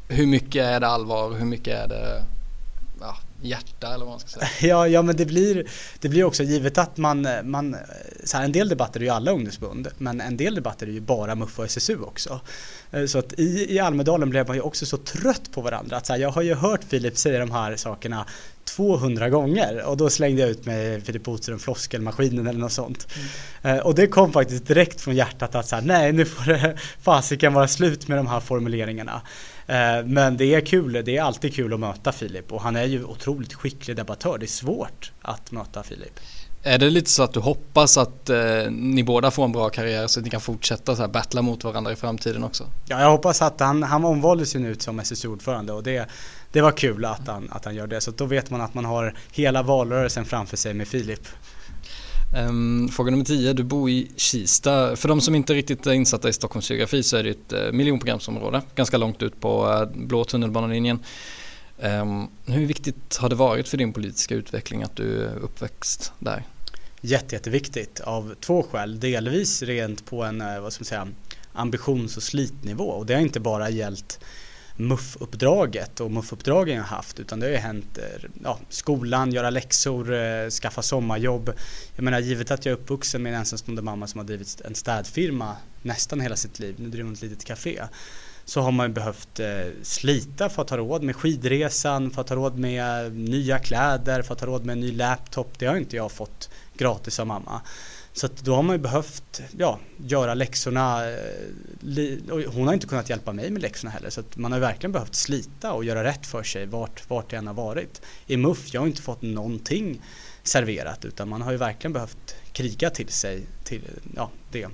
hur 0.08 0.26
mycket 0.26 0.64
är 0.64 0.80
det 0.80 0.86
allvar, 0.86 1.30
hur 1.30 1.44
mycket 1.44 1.74
är 1.84 1.88
det 1.88 2.22
hjärta 3.42 3.94
eller 3.94 4.04
vad 4.04 4.12
man 4.12 4.20
ska 4.20 4.28
säga? 4.28 4.48
Ja, 4.68 4.88
ja 4.88 5.02
men 5.02 5.16
det 5.16 5.26
blir, 5.26 5.66
det 6.00 6.08
blir 6.08 6.24
också 6.24 6.42
givet 6.42 6.78
att 6.78 6.96
man, 6.96 7.28
man 7.44 7.76
så 8.24 8.36
här, 8.36 8.44
en 8.44 8.52
del 8.52 8.68
debatter 8.68 9.00
är 9.00 9.04
ju 9.04 9.10
alla 9.10 9.30
ungdomsförbund, 9.30 9.88
men 9.98 10.20
en 10.20 10.36
del 10.36 10.54
debatter 10.54 10.86
är 10.86 10.90
ju 10.90 11.00
bara 11.00 11.34
MUF 11.34 11.58
och 11.58 11.64
SSU 11.64 11.98
också. 12.00 12.40
Eh, 12.90 13.06
så 13.06 13.18
att 13.18 13.32
i, 13.38 13.74
i 13.74 13.78
Almedalen 13.78 14.30
blev 14.30 14.46
man 14.46 14.56
ju 14.56 14.62
också 14.62 14.86
så 14.86 14.96
trött 14.96 15.52
på 15.52 15.60
varandra. 15.60 15.96
Att 15.96 16.06
så 16.06 16.12
här, 16.12 16.20
jag 16.20 16.30
har 16.30 16.42
ju 16.42 16.54
hört 16.54 16.84
Filip 16.84 17.18
säga 17.18 17.38
de 17.38 17.50
här 17.50 17.76
sakerna 17.76 18.26
200 18.64 19.30
gånger 19.30 19.84
och 19.86 19.96
då 19.96 20.10
slängde 20.10 20.40
jag 20.40 20.50
ut 20.50 20.66
med 20.66 21.02
Filip 21.02 21.24
Boström 21.24 21.58
floskelmaskinen 21.58 22.46
eller 22.46 22.60
något 22.60 22.72
sånt. 22.72 23.06
Mm. 23.62 23.76
Eh, 23.76 23.86
och 23.86 23.94
det 23.94 24.06
kom 24.06 24.32
faktiskt 24.32 24.66
direkt 24.66 25.00
från 25.00 25.16
hjärtat 25.16 25.54
att 25.54 25.68
så 25.68 25.76
här, 25.76 25.82
nej 25.82 26.12
nu 26.12 26.24
får 26.24 26.52
det 26.52 26.76
fasiken 27.02 27.54
vara 27.54 27.68
slut 27.68 28.08
med 28.08 28.18
de 28.18 28.26
här 28.26 28.40
formuleringarna. 28.40 29.22
Eh, 29.66 30.04
men 30.04 30.36
det 30.36 30.54
är 30.54 30.60
kul, 30.60 31.02
det 31.04 31.16
är 31.16 31.22
alltid 31.22 31.54
kul 31.54 31.74
att 31.74 31.80
möta 31.80 32.12
Filip 32.12 32.52
och 32.52 32.62
han 32.62 32.76
är 32.76 32.84
ju 32.84 33.04
otroligt 33.04 33.54
skicklig 33.54 33.96
debattör. 33.96 34.38
Det 34.38 34.44
är 34.44 34.48
svårt 34.48 35.12
att 35.22 35.52
möta 35.52 35.82
Filip. 35.82 36.20
Är 36.64 36.78
det 36.78 36.90
lite 36.90 37.10
så 37.10 37.22
att 37.22 37.32
du 37.32 37.40
hoppas 37.40 37.98
att 37.98 38.30
eh, 38.30 38.70
ni 38.70 39.04
båda 39.04 39.30
får 39.30 39.44
en 39.44 39.52
bra 39.52 39.68
karriär 39.68 40.06
så 40.06 40.20
att 40.20 40.24
ni 40.24 40.30
kan 40.30 40.40
fortsätta 40.40 40.96
så 40.96 41.02
här 41.02 41.08
battla 41.08 41.42
mot 41.42 41.64
varandra 41.64 41.92
i 41.92 41.96
framtiden 41.96 42.44
också? 42.44 42.64
Ja, 42.86 43.00
jag 43.00 43.10
hoppas 43.10 43.42
att 43.42 43.60
han, 43.60 43.82
han 43.82 44.04
omvaldes 44.04 44.56
ju 44.56 44.58
nu 44.58 44.74
som 44.74 45.00
SSU-ordförande 45.00 45.72
och 45.72 45.82
det, 45.82 46.08
det 46.52 46.60
var 46.60 46.72
kul 46.72 47.04
att 47.04 47.26
han, 47.26 47.48
att 47.50 47.64
han 47.64 47.74
gör 47.74 47.86
det. 47.86 48.00
Så 48.00 48.10
då 48.10 48.24
vet 48.24 48.50
man 48.50 48.60
att 48.60 48.74
man 48.74 48.84
har 48.84 49.14
hela 49.32 49.62
valrörelsen 49.62 50.24
framför 50.24 50.56
sig 50.56 50.74
med 50.74 50.88
Filip. 50.88 51.28
Um, 52.48 52.88
fråga 52.88 53.10
nummer 53.10 53.24
10, 53.24 53.52
du 53.52 53.62
bor 53.62 53.90
i 53.90 54.10
Kista. 54.16 54.96
För 54.96 55.08
de 55.08 55.20
som 55.20 55.34
inte 55.34 55.54
riktigt 55.54 55.86
är 55.86 55.92
insatta 55.92 56.28
i 56.28 56.32
Stockholms 56.32 56.70
geografi 56.70 57.02
så 57.02 57.16
är 57.16 57.22
det 57.22 57.30
ett 57.30 57.52
uh, 57.52 57.72
miljonprogramsområde 57.72 58.62
ganska 58.74 58.96
långt 58.96 59.22
ut 59.22 59.40
på 59.40 59.66
uh, 59.66 60.06
blå 60.06 60.24
tunnelbanelinjen. 60.24 60.98
Um, 61.78 62.28
hur 62.46 62.66
viktigt 62.66 63.16
har 63.16 63.28
det 63.28 63.34
varit 63.34 63.68
för 63.68 63.76
din 63.76 63.92
politiska 63.92 64.34
utveckling 64.34 64.82
att 64.82 64.96
du 64.96 65.24
är 65.24 65.36
uppväxt 65.36 66.12
där? 66.18 66.44
jätte, 67.02 67.34
jätteviktigt 67.34 68.00
av 68.00 68.34
två 68.40 68.62
skäl. 68.62 69.00
Delvis 69.00 69.62
rent 69.62 70.06
på 70.06 70.24
en, 70.24 70.40
eh, 70.40 70.60
vad 70.60 70.72
ska 70.72 70.80
man 70.80 70.86
säga, 70.86 71.08
ambitions 71.52 72.16
och 72.16 72.22
slitnivå 72.22 72.84
och 72.84 73.06
det 73.06 73.14
har 73.14 73.20
inte 73.20 73.40
bara 73.40 73.70
gällt 73.70 74.20
MUF-uppdraget 74.76 76.00
och 76.00 76.10
MUF-uppdragen 76.10 76.76
jag 76.76 76.84
haft 76.84 77.20
utan 77.20 77.40
det 77.40 77.46
har 77.46 77.50
ju 77.50 77.56
hänt 77.56 77.98
eh, 77.98 78.30
ja, 78.42 78.58
skolan, 78.68 79.32
göra 79.32 79.50
läxor, 79.50 80.14
eh, 80.14 80.48
skaffa 80.48 80.82
sommarjobb. 80.82 81.52
Jag 81.96 82.02
menar 82.02 82.20
givet 82.20 82.50
att 82.50 82.66
jag 82.66 82.72
är 82.72 82.76
uppvuxen 82.76 83.22
med 83.22 83.32
en 83.32 83.38
ensamstående 83.38 83.82
mamma 83.82 84.06
som 84.06 84.18
har 84.18 84.26
drivit 84.26 84.60
en 84.64 84.74
städfirma 84.74 85.56
nästan 85.82 86.20
hela 86.20 86.36
sitt 86.36 86.58
liv, 86.58 86.74
nu 86.78 86.88
driver 86.88 87.04
hon 87.04 87.12
ett 87.12 87.22
litet 87.22 87.44
café 87.44 87.82
så 88.44 88.60
har 88.60 88.72
man 88.72 88.92
behövt 88.92 89.40
eh, 89.40 89.46
slita 89.82 90.48
för 90.48 90.62
att 90.62 90.70
ha 90.70 90.76
råd 90.76 91.02
med 91.02 91.16
skidresan, 91.16 92.10
för 92.10 92.20
att 92.20 92.28
ha 92.28 92.36
råd 92.36 92.58
med 92.58 93.16
nya 93.16 93.58
kläder, 93.58 94.22
för 94.22 94.34
att 94.34 94.40
ha 94.40 94.46
råd 94.46 94.64
med 94.64 94.72
en 94.72 94.80
ny 94.80 94.92
laptop. 94.92 95.58
Det 95.58 95.66
har 95.66 95.76
inte 95.76 95.96
jag 95.96 96.12
fått 96.12 96.50
gratis 96.74 97.20
av 97.20 97.26
mamma. 97.26 97.60
Så 98.14 98.28
då 98.42 98.54
har 98.54 98.62
man 98.62 98.76
ju 98.76 98.82
behövt 98.82 99.42
ja, 99.58 99.78
göra 99.96 100.34
läxorna. 100.34 101.10
Eh, 101.10 101.16
hon 102.46 102.66
har 102.66 102.74
inte 102.74 102.86
kunnat 102.86 103.10
hjälpa 103.10 103.32
mig 103.32 103.50
med 103.50 103.62
läxorna 103.62 103.90
heller 103.90 104.10
så 104.10 104.22
man 104.34 104.52
har 104.52 104.58
verkligen 104.58 104.92
behövt 104.92 105.14
slita 105.14 105.72
och 105.72 105.84
göra 105.84 106.04
rätt 106.04 106.26
för 106.26 106.42
sig 106.42 106.66
vart, 106.66 107.10
vart 107.10 107.30
det 107.30 107.36
än 107.36 107.46
har 107.46 107.54
varit. 107.54 108.02
I 108.26 108.36
MUF, 108.36 108.74
jag 108.74 108.80
har 108.80 108.86
inte 108.86 109.02
fått 109.02 109.22
någonting 109.22 110.02
serverat 110.42 111.04
utan 111.04 111.28
man 111.28 111.42
har 111.42 111.52
ju 111.52 111.58
verkligen 111.58 111.92
behövt 111.92 112.34
kriga 112.52 112.90
till 112.90 113.08
sig 113.08 113.46
till 113.64 113.82
ja, 114.16 114.30
det. 114.50 114.68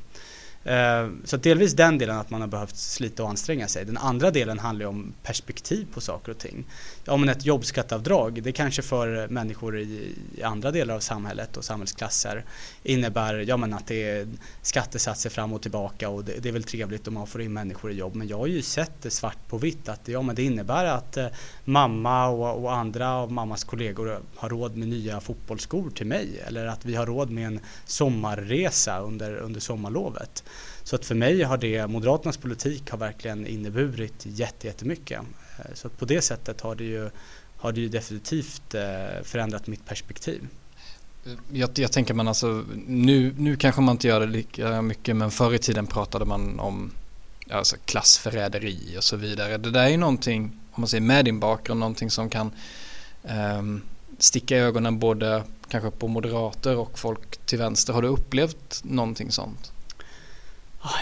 Eh, 0.64 1.08
så 1.24 1.36
delvis 1.36 1.72
den 1.72 1.98
delen 1.98 2.16
att 2.16 2.30
man 2.30 2.40
har 2.40 2.48
behövt 2.48 2.76
slita 2.76 3.22
och 3.22 3.28
anstränga 3.28 3.68
sig. 3.68 3.84
Den 3.84 3.96
andra 3.98 4.30
delen 4.30 4.58
handlar 4.58 4.86
om 4.86 5.14
perspektiv 5.22 5.86
på 5.94 6.00
saker 6.00 6.32
och 6.32 6.38
ting. 6.38 6.66
Ja 7.08 7.16
men 7.16 7.28
ett 7.28 7.46
jobbskattavdrag, 7.46 8.42
det 8.42 8.52
kanske 8.52 8.82
för 8.82 9.28
människor 9.28 9.78
i, 9.78 10.14
andra 10.44 10.70
delar 10.70 10.94
av 10.94 11.00
samhället 11.00 11.56
och 11.56 11.64
samhällsklasser 11.64 12.44
innebär 12.82 13.34
ja, 13.34 13.56
men 13.56 13.74
att 13.74 13.86
det 13.86 14.02
är 14.02 14.28
skattesatser 14.62 15.30
fram 15.30 15.52
och 15.52 15.62
tillbaka 15.62 16.08
och 16.08 16.24
det, 16.24 16.32
det 16.42 16.48
är 16.48 16.52
väl 16.52 16.64
trevligt 16.64 17.08
om 17.08 17.14
man 17.14 17.26
får 17.26 17.42
in 17.42 17.52
människor 17.52 17.90
i 17.92 17.94
jobb. 17.94 18.14
Men 18.14 18.28
jag 18.28 18.38
har 18.38 18.46
ju 18.46 18.62
sett 18.62 19.02
det 19.02 19.10
svart 19.10 19.48
på 19.48 19.58
vitt 19.58 19.88
att 19.88 20.08
ja, 20.08 20.22
men 20.22 20.36
det 20.36 20.42
innebär 20.42 20.84
att 20.84 21.16
eh, 21.16 21.26
mamma 21.64 22.28
och, 22.28 22.64
och 22.64 22.72
andra 22.74 23.14
av 23.14 23.32
mammas 23.32 23.64
kollegor 23.64 24.20
har 24.36 24.48
råd 24.48 24.76
med 24.76 24.88
nya 24.88 25.20
fotbollsskor 25.20 25.90
till 25.90 26.06
mig 26.06 26.42
eller 26.46 26.66
att 26.66 26.84
vi 26.84 26.94
har 26.94 27.06
råd 27.06 27.30
med 27.30 27.46
en 27.46 27.60
sommarresa 27.84 29.00
under, 29.00 29.36
under 29.36 29.60
sommarlovet. 29.60 30.44
Så 30.82 30.96
att 30.96 31.04
för 31.04 31.14
mig 31.14 31.42
har 31.42 31.58
det, 31.58 31.86
Moderaternas 31.86 32.36
politik 32.36 32.90
har 32.90 32.98
verkligen 32.98 33.46
inneburit 33.46 34.22
jättemycket. 34.24 35.20
Eh, 35.58 35.74
så 35.74 35.86
att 35.86 35.98
på 35.98 36.04
det 36.04 36.22
sättet 36.22 36.60
har 36.60 36.74
det 36.74 36.84
ju, 36.84 37.10
har 37.56 37.72
det 37.72 37.80
ju 37.80 37.88
definitivt 37.88 38.74
eh, 38.74 39.22
förändrat 39.22 39.66
mitt 39.66 39.86
perspektiv. 39.86 40.48
Eh, 41.26 41.32
jag, 41.52 41.70
jag, 41.78 41.92
tänker 41.92 42.14
man 42.14 42.28
alltså, 42.28 42.64
nu, 42.86 43.34
nu 43.38 43.56
kanske 43.56 43.80
man 43.80 43.92
inte 43.92 44.08
gör 44.08 44.20
det 44.20 44.26
lika 44.26 44.82
mycket 44.82 45.16
men 45.16 45.30
förr 45.30 45.54
i 45.54 45.58
tiden 45.58 45.86
pratade 45.86 46.24
man 46.24 46.60
om 46.60 46.90
alltså 47.50 47.76
klassförräderi 47.84 48.94
och 48.98 49.04
så 49.04 49.16
vidare. 49.16 49.56
Det 49.56 49.70
där 49.70 49.84
är 49.84 49.88
ju 49.88 49.96
någonting, 49.96 50.44
om 50.70 50.80
man 50.80 50.88
säger 50.88 51.02
med 51.02 51.24
din 51.24 51.40
bakgrund, 51.40 51.80
någonting 51.80 52.10
som 52.10 52.30
kan 52.30 52.52
um, 53.58 53.82
sticka 54.18 54.56
i 54.56 54.60
ögonen 54.60 54.98
både 54.98 55.42
kanske 55.68 55.90
på 55.90 56.08
moderater 56.08 56.76
och 56.76 56.98
folk 56.98 57.46
till 57.46 57.58
vänster. 57.58 57.92
Har 57.92 58.02
du 58.02 58.08
upplevt 58.08 58.80
någonting 58.84 59.32
sånt? 59.32 59.72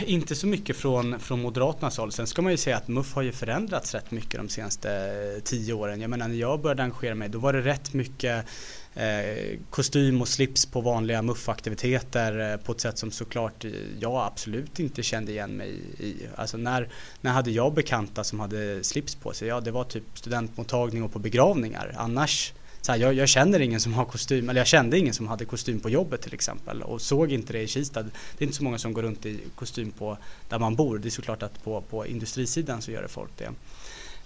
Inte 0.07 0.35
så 0.35 0.47
mycket 0.47 0.77
från, 0.77 1.21
från 1.21 1.43
Moderaternas 1.43 1.99
håll. 1.99 2.13
Sen 2.13 2.27
ska 2.27 2.43
man 2.43 2.53
ju 2.53 2.59
säga 2.59 2.77
att 2.77 2.89
MUF 2.89 3.15
har 3.15 3.23
ju 3.23 3.33
förändrats 3.33 3.95
rätt 3.95 4.11
mycket 4.11 4.41
de 4.41 4.49
senaste 4.49 4.91
eh, 5.37 5.43
tio 5.43 5.73
åren. 5.73 6.01
Jag 6.01 6.11
menar 6.11 6.29
när 6.29 6.35
jag 6.35 6.61
började 6.61 6.83
engagera 6.83 7.15
mig 7.15 7.29
då 7.29 7.39
var 7.39 7.53
det 7.53 7.61
rätt 7.61 7.93
mycket 7.95 8.47
eh, 8.95 9.59
kostym 9.71 10.21
och 10.21 10.29
slips 10.29 10.67
på 10.67 10.81
vanliga 10.81 11.23
MUF-aktiviteter 11.23 12.53
eh, 12.53 12.57
på 12.57 12.73
ett 12.73 12.81
sätt 12.81 12.99
som 12.99 13.11
såklart 13.11 13.65
jag 14.01 14.27
absolut 14.27 14.81
inte 14.81 15.03
kände 15.03 15.33
igen 15.33 15.51
mig 15.51 15.71
i. 15.99 16.17
Alltså 16.37 16.57
när, 16.57 16.89
när 17.21 17.33
hade 17.33 17.51
jag 17.51 17.75
bekanta 17.75 18.25
som 18.25 18.41
hade 18.41 18.85
slips 18.85 19.15
på 19.15 19.33
sig? 19.33 19.49
Ja, 19.49 19.61
det 19.61 19.71
var 19.71 19.85
typ 19.85 20.05
studentmottagning 20.15 21.03
och 21.03 21.13
på 21.13 21.19
begravningar. 21.19 21.95
Annars 21.97 22.53
så 22.87 22.93
här, 22.93 22.99
jag, 22.99 23.15
jag, 23.15 23.29
känner 23.29 23.61
ingen 23.61 23.81
som 23.81 23.95
har 23.95 24.05
kostym, 24.05 24.51
eller 24.51 24.61
jag 24.61 24.67
kände 24.67 24.99
ingen 24.99 25.15
som 25.15 25.29
hade 25.29 25.45
kostym 25.45 25.81
på 25.81 25.91
jobbet 25.91 26.23
till 26.23 26.35
exempel 26.35 26.83
och 26.83 27.01
såg 27.01 27.33
inte 27.33 27.53
det 27.53 27.63
i 27.63 27.67
Kista. 27.67 28.03
Det 28.03 28.11
är 28.39 28.43
inte 28.43 28.57
så 28.57 28.65
många 28.65 28.79
som 28.79 28.93
går 28.93 29.03
runt 29.03 29.27
i 29.27 29.41
kostym 29.55 29.91
på 29.91 30.19
där 30.49 30.59
man 30.59 30.77
bor. 30.77 30.99
Det 30.99 31.09
är 31.09 31.11
såklart 31.11 31.43
att 31.43 31.65
på, 31.65 31.81
på 31.81 32.07
industrisidan 32.07 32.83
så 32.83 32.91
gör 32.91 33.03
det 33.03 33.09
folk 33.09 33.31
det. 33.37 33.51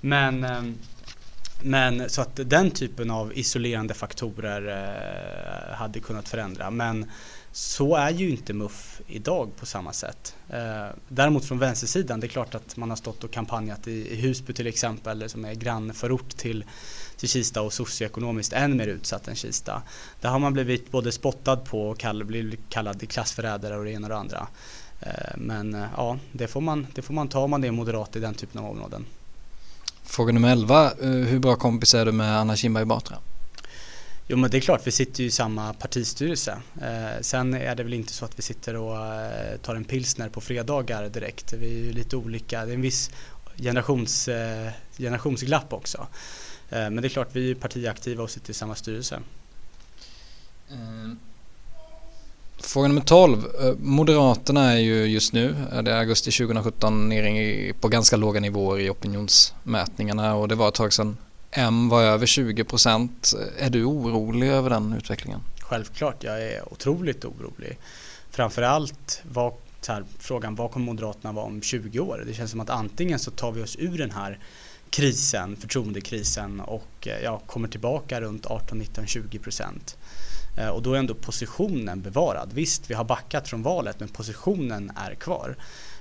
Men, 0.00 0.45
ehm, 0.45 0.79
men 1.62 2.11
så 2.11 2.23
att 2.23 2.40
den 2.45 2.71
typen 2.71 3.11
av 3.11 3.38
isolerande 3.38 3.95
faktorer 3.95 4.62
eh, 4.69 5.75
hade 5.75 6.00
kunnat 6.00 6.29
förändra. 6.29 6.71
Men 6.71 7.11
så 7.52 7.97
är 7.97 8.11
ju 8.11 8.31
inte 8.31 8.52
MUF 8.52 9.00
idag 9.07 9.57
på 9.57 9.67
samma 9.67 9.93
sätt. 9.93 10.35
Eh, 10.49 10.87
däremot 11.09 11.45
från 11.45 11.59
vänstersidan, 11.59 12.21
det 12.21 12.26
är 12.26 12.29
klart 12.29 12.55
att 12.55 12.76
man 12.76 12.90
har 12.90 12.97
stått 12.97 13.25
och 13.25 13.31
kampanjat 13.31 13.88
i 13.88 14.17
Husby 14.17 14.52
till 14.52 14.67
exempel 14.67 15.29
som 15.29 15.45
är 15.45 15.55
grannförort 15.55 16.37
till 16.37 16.64
till 17.20 17.28
Kista 17.28 17.62
och 17.62 17.72
socioekonomiskt 17.72 18.52
än 18.52 18.76
mer 18.76 18.86
utsatt 18.86 19.28
än 19.28 19.34
Kista. 19.34 19.82
Där 20.20 20.28
har 20.28 20.38
man 20.38 20.52
blivit 20.52 20.90
både 20.90 21.12
spottad 21.12 21.56
på 21.56 21.88
och 21.88 21.98
kall, 21.98 22.24
blivit 22.24 22.60
kallad 22.68 23.08
klassförrädare 23.08 23.76
och 23.76 23.84
det 23.84 23.90
ena 23.90 24.06
och 24.06 24.10
det 24.10 24.16
andra. 24.16 24.48
Eh, 25.00 25.36
men 25.36 25.74
eh, 25.74 25.86
ja, 25.96 26.18
det 26.32 26.48
får, 26.48 26.60
man, 26.60 26.86
det 26.94 27.02
får 27.02 27.14
man 27.14 27.28
ta 27.28 27.40
om 27.40 27.50
man 27.50 27.64
är 27.64 27.70
moderat 27.70 28.16
i 28.16 28.20
den 28.20 28.34
typen 28.34 28.60
av 28.60 28.70
områden. 28.70 29.04
Fråga 30.04 30.32
nummer 30.32 30.52
11. 30.52 30.92
Eh, 31.02 31.08
hur 31.08 31.38
bra 31.38 31.56
kompis 31.56 31.94
är 31.94 32.06
du 32.06 32.12
med 32.12 32.38
Anna 32.38 32.56
Kinberg 32.56 32.84
Batra? 32.84 33.16
Jo 34.26 34.36
men 34.36 34.50
det 34.50 34.56
är 34.56 34.60
klart, 34.60 34.86
vi 34.86 34.90
sitter 34.90 35.20
ju 35.20 35.26
i 35.26 35.30
samma 35.30 35.72
partistyrelse. 35.72 36.58
Eh, 36.82 37.20
sen 37.20 37.54
är 37.54 37.74
det 37.74 37.82
väl 37.82 37.94
inte 37.94 38.12
så 38.12 38.24
att 38.24 38.38
vi 38.38 38.42
sitter 38.42 38.76
och 38.76 38.96
eh, 39.06 39.56
tar 39.62 39.74
en 39.74 39.84
pilsner 39.84 40.28
på 40.28 40.40
fredagar 40.40 41.08
direkt. 41.08 41.52
Vi 41.52 41.66
är 41.66 41.84
ju 41.84 41.92
lite 41.92 42.16
olika, 42.16 42.64
det 42.64 42.72
är 42.72 42.74
en 42.74 42.82
viss 42.82 43.10
generations, 43.56 44.28
eh, 44.28 44.70
generationsglapp 44.98 45.72
också. 45.72 46.06
Eh, 46.70 46.78
men 46.78 46.96
det 46.96 47.06
är 47.06 47.08
klart, 47.08 47.28
vi 47.32 47.50
är 47.50 47.54
partiaktiva 47.54 48.22
och 48.22 48.30
sitter 48.30 48.50
i 48.50 48.54
samma 48.54 48.74
styrelse. 48.74 49.20
Mm. 50.70 51.18
Fråga 52.58 52.88
nummer 52.88 53.00
12. 53.00 53.46
Eh, 53.60 53.74
Moderaterna 53.78 54.72
är 54.72 54.78
ju 54.78 55.04
just 55.04 55.32
nu, 55.32 55.54
det 55.82 55.92
är 55.92 55.96
augusti 55.96 56.30
2017, 56.30 57.08
nere 57.08 57.72
på 57.72 57.88
ganska 57.88 58.16
låga 58.16 58.40
nivåer 58.40 58.80
i 58.80 58.90
opinionsmätningarna 58.90 60.34
och 60.34 60.48
det 60.48 60.54
var 60.54 60.68
ett 60.68 60.74
tag 60.74 60.92
sedan 60.92 61.16
M 61.50 61.88
var 61.88 62.02
över 62.02 62.26
20 62.26 62.64
procent. 62.64 63.32
Är 63.58 63.70
du 63.70 63.84
orolig 63.84 64.48
över 64.48 64.70
den 64.70 64.92
utvecklingen? 64.92 65.40
Självklart, 65.60 66.24
jag 66.24 66.42
är 66.42 66.72
otroligt 66.72 67.24
orolig. 67.24 67.78
Framförallt 68.30 69.22
var 69.22 69.54
här, 69.88 70.04
frågan 70.18 70.54
vad 70.54 70.70
kommer 70.70 70.86
Moderaterna 70.86 71.32
vara 71.32 71.46
om 71.46 71.62
20 71.62 72.00
år? 72.00 72.24
Det 72.26 72.34
känns 72.34 72.50
som 72.50 72.60
att 72.60 72.70
antingen 72.70 73.18
så 73.18 73.30
tar 73.30 73.52
vi 73.52 73.62
oss 73.62 73.76
ur 73.78 73.98
den 73.98 74.10
här 74.10 74.38
krisen, 74.90 75.56
förtroendekrisen 75.56 76.61
och 76.61 77.09
eh, 77.09 77.20
ja, 77.25 77.42
kommer 77.47 77.68
tillbaka 77.68 78.20
runt 78.20 78.47
18, 78.47 78.78
19, 78.78 79.06
20 79.06 79.38
procent. 79.38 79.97
Eh, 80.59 80.68
och 80.68 80.82
då 80.82 80.94
är 80.94 80.99
ändå 80.99 81.14
positionen 81.14 82.02
bevarad. 82.02 82.52
Visst, 82.52 82.90
vi 82.90 82.94
har 82.94 83.04
backat 83.04 83.49
från 83.49 83.62
valet 83.62 84.00
men 84.00 84.09
positionen 84.09 84.92
är 84.97 85.14
kvar. 85.14 85.56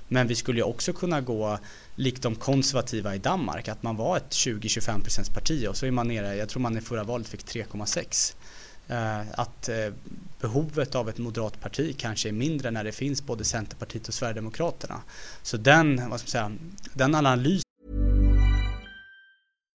Men 0.08 0.26
vi 0.26 0.34
skulle 0.34 0.58
ju 0.58 0.64
också 0.64 0.92
kunna 0.92 1.20
gå 1.20 1.58
likt 1.94 2.22
de 2.22 2.34
konservativa 2.34 3.14
i 3.14 3.18
Danmark, 3.18 3.68
att 3.68 3.82
man 3.82 3.96
var 3.96 4.16
ett 4.16 4.30
20-25 4.30 5.02
procents 5.02 5.30
parti 5.30 5.66
och 5.68 5.76
så 5.76 5.86
är 5.86 5.90
man 5.90 6.08
nere, 6.08 6.36
jag 6.36 6.48
tror 6.48 6.62
man 6.62 6.78
i 6.78 6.80
förra 6.80 7.04
valet 7.04 7.28
fick 7.28 7.44
3,6. 7.44 8.34
Eh, 8.88 9.40
att 9.40 9.68
behovet 10.40 10.94
av 10.94 11.08
ett 11.08 11.18
moderat 11.18 11.60
parti 11.60 11.94
kanske 11.98 12.28
är 12.28 12.32
mindre 12.32 12.70
när 12.70 12.84
det 12.84 12.92
finns 12.92 13.26
både 13.26 13.44
Centerpartiet 13.44 14.08
och 14.08 14.14
Sverigedemokraterna. 14.14 15.00
Så 15.42 15.56
den, 15.56 16.10
vad 16.10 16.20
ska 16.20 16.40
man 16.40 16.58
säga, 16.60 16.72
den 16.94 17.14
analysen 17.14 17.69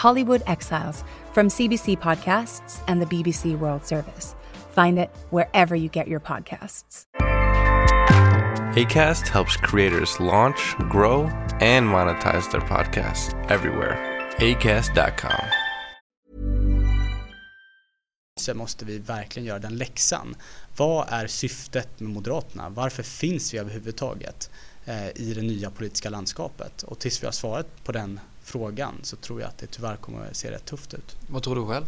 Hollywood 0.00 0.42
Exiles 0.46 1.04
from 1.34 1.48
CBC 1.48 1.98
Podcasts 1.98 2.80
and 2.86 3.02
the 3.02 3.06
BBC 3.06 3.58
World 3.58 3.84
Service. 3.84 4.34
Find 4.72 4.98
it 4.98 5.10
wherever 5.30 5.76
you 5.76 5.88
get 5.88 6.08
your 6.08 6.20
podcasts. 6.20 7.04
ACAST 8.76 9.28
helps 9.28 9.56
creators 9.56 10.20
launch, 10.20 10.74
grow, 10.90 11.28
and 11.60 11.86
monetize 11.86 12.50
their 12.50 12.60
podcasts 12.60 13.34
everywhere. 13.50 13.98
ACAST.com. 14.38 15.44
Så 18.40 18.54
måste 18.54 18.84
vi 18.84 18.98
verkligen 18.98 19.46
göra 19.46 19.58
den 19.58 19.76
läxan. 19.76 20.36
Vad 20.76 21.06
är 21.08 21.26
syftet 21.26 22.00
med 22.00 22.10
Moderaterna? 22.10 22.68
Varför 22.68 23.02
finns 23.02 23.54
vi 23.54 23.58
överhuvudtaget 23.58 24.50
eh, 24.84 25.08
i 25.08 25.34
det 25.34 25.42
nya 25.42 25.70
politiska 25.70 26.10
landskapet? 26.10 26.82
Och 26.82 26.98
tills 26.98 27.22
vi 27.22 27.26
har 27.26 27.32
svarat 27.32 27.84
på 27.84 27.92
den 27.92 28.20
frågan 28.50 28.94
så 29.02 29.16
tror 29.16 29.40
jag 29.40 29.48
att 29.48 29.58
det 29.58 29.66
tyvärr 29.66 29.96
kommer 29.96 30.26
att 30.26 30.36
se 30.36 30.50
rätt 30.50 30.64
tufft 30.64 30.94
ut. 30.94 31.16
Vad 31.26 31.42
tror 31.42 31.56
du 31.56 31.66
själv? 31.66 31.84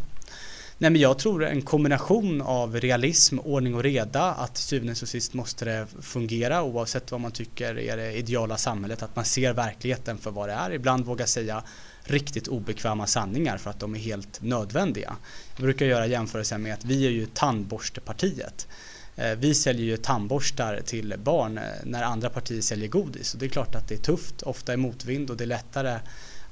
Nej 0.77 0.89
men 0.89 1.01
jag 1.01 1.19
tror 1.19 1.45
en 1.45 1.61
kombination 1.61 2.41
av 2.41 2.79
realism, 2.79 3.39
ordning 3.39 3.75
och 3.75 3.83
reda, 3.83 4.21
att 4.21 4.55
till 4.55 4.63
syvende 4.63 4.91
och 4.91 4.97
sist 4.97 5.33
måste 5.33 5.65
det 5.65 5.87
fungera 6.01 6.63
oavsett 6.63 7.11
vad 7.11 7.21
man 7.21 7.31
tycker 7.31 7.79
är 7.79 7.97
det 7.97 8.13
ideala 8.13 8.57
samhället, 8.57 9.03
att 9.03 9.15
man 9.15 9.25
ser 9.25 9.53
verkligheten 9.53 10.17
för 10.17 10.31
vad 10.31 10.49
det 10.49 10.53
är, 10.53 10.71
ibland 10.71 11.05
vågar 11.05 11.25
säga 11.25 11.63
riktigt 12.03 12.47
obekväma 12.47 13.07
sanningar 13.07 13.57
för 13.57 13.69
att 13.69 13.79
de 13.79 13.95
är 13.95 13.99
helt 13.99 14.41
nödvändiga. 14.41 15.15
Jag 15.55 15.63
brukar 15.63 15.85
göra 15.85 16.07
jämförelsen 16.07 16.61
med 16.61 16.73
att 16.73 16.85
vi 16.85 17.05
är 17.05 17.11
ju 17.11 17.25
tandborstepartiet. 17.25 18.67
Eh, 19.15 19.35
vi 19.35 19.55
säljer 19.55 19.85
ju 19.85 19.97
tandborstar 19.97 20.81
till 20.85 21.15
barn 21.17 21.57
eh, 21.57 21.63
när 21.83 22.03
andra 22.03 22.29
partier 22.29 22.61
säljer 22.61 22.87
godis 22.87 23.33
och 23.33 23.39
det 23.39 23.45
är 23.45 23.49
klart 23.49 23.75
att 23.75 23.87
det 23.87 23.95
är 23.95 23.99
tufft, 23.99 24.41
ofta 24.41 24.73
i 24.73 24.77
motvind 24.77 25.29
och 25.29 25.37
det 25.37 25.43
är 25.43 25.47
lättare 25.47 25.99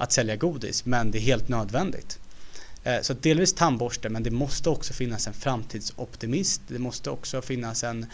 att 0.01 0.11
sälja 0.11 0.35
godis 0.35 0.85
men 0.85 1.11
det 1.11 1.17
är 1.17 1.21
helt 1.21 1.47
nödvändigt. 1.47 2.19
Eh, 2.83 3.01
så 3.01 3.13
delvis 3.13 3.53
tandborste 3.53 4.09
men 4.09 4.23
det 4.23 4.31
måste 4.31 4.69
också 4.69 4.93
finnas 4.93 5.27
en 5.27 5.33
framtidsoptimist. 5.33 6.61
Det 6.67 6.79
måste 6.79 7.09
också 7.09 7.41
finnas 7.41 7.83
en, 7.83 8.05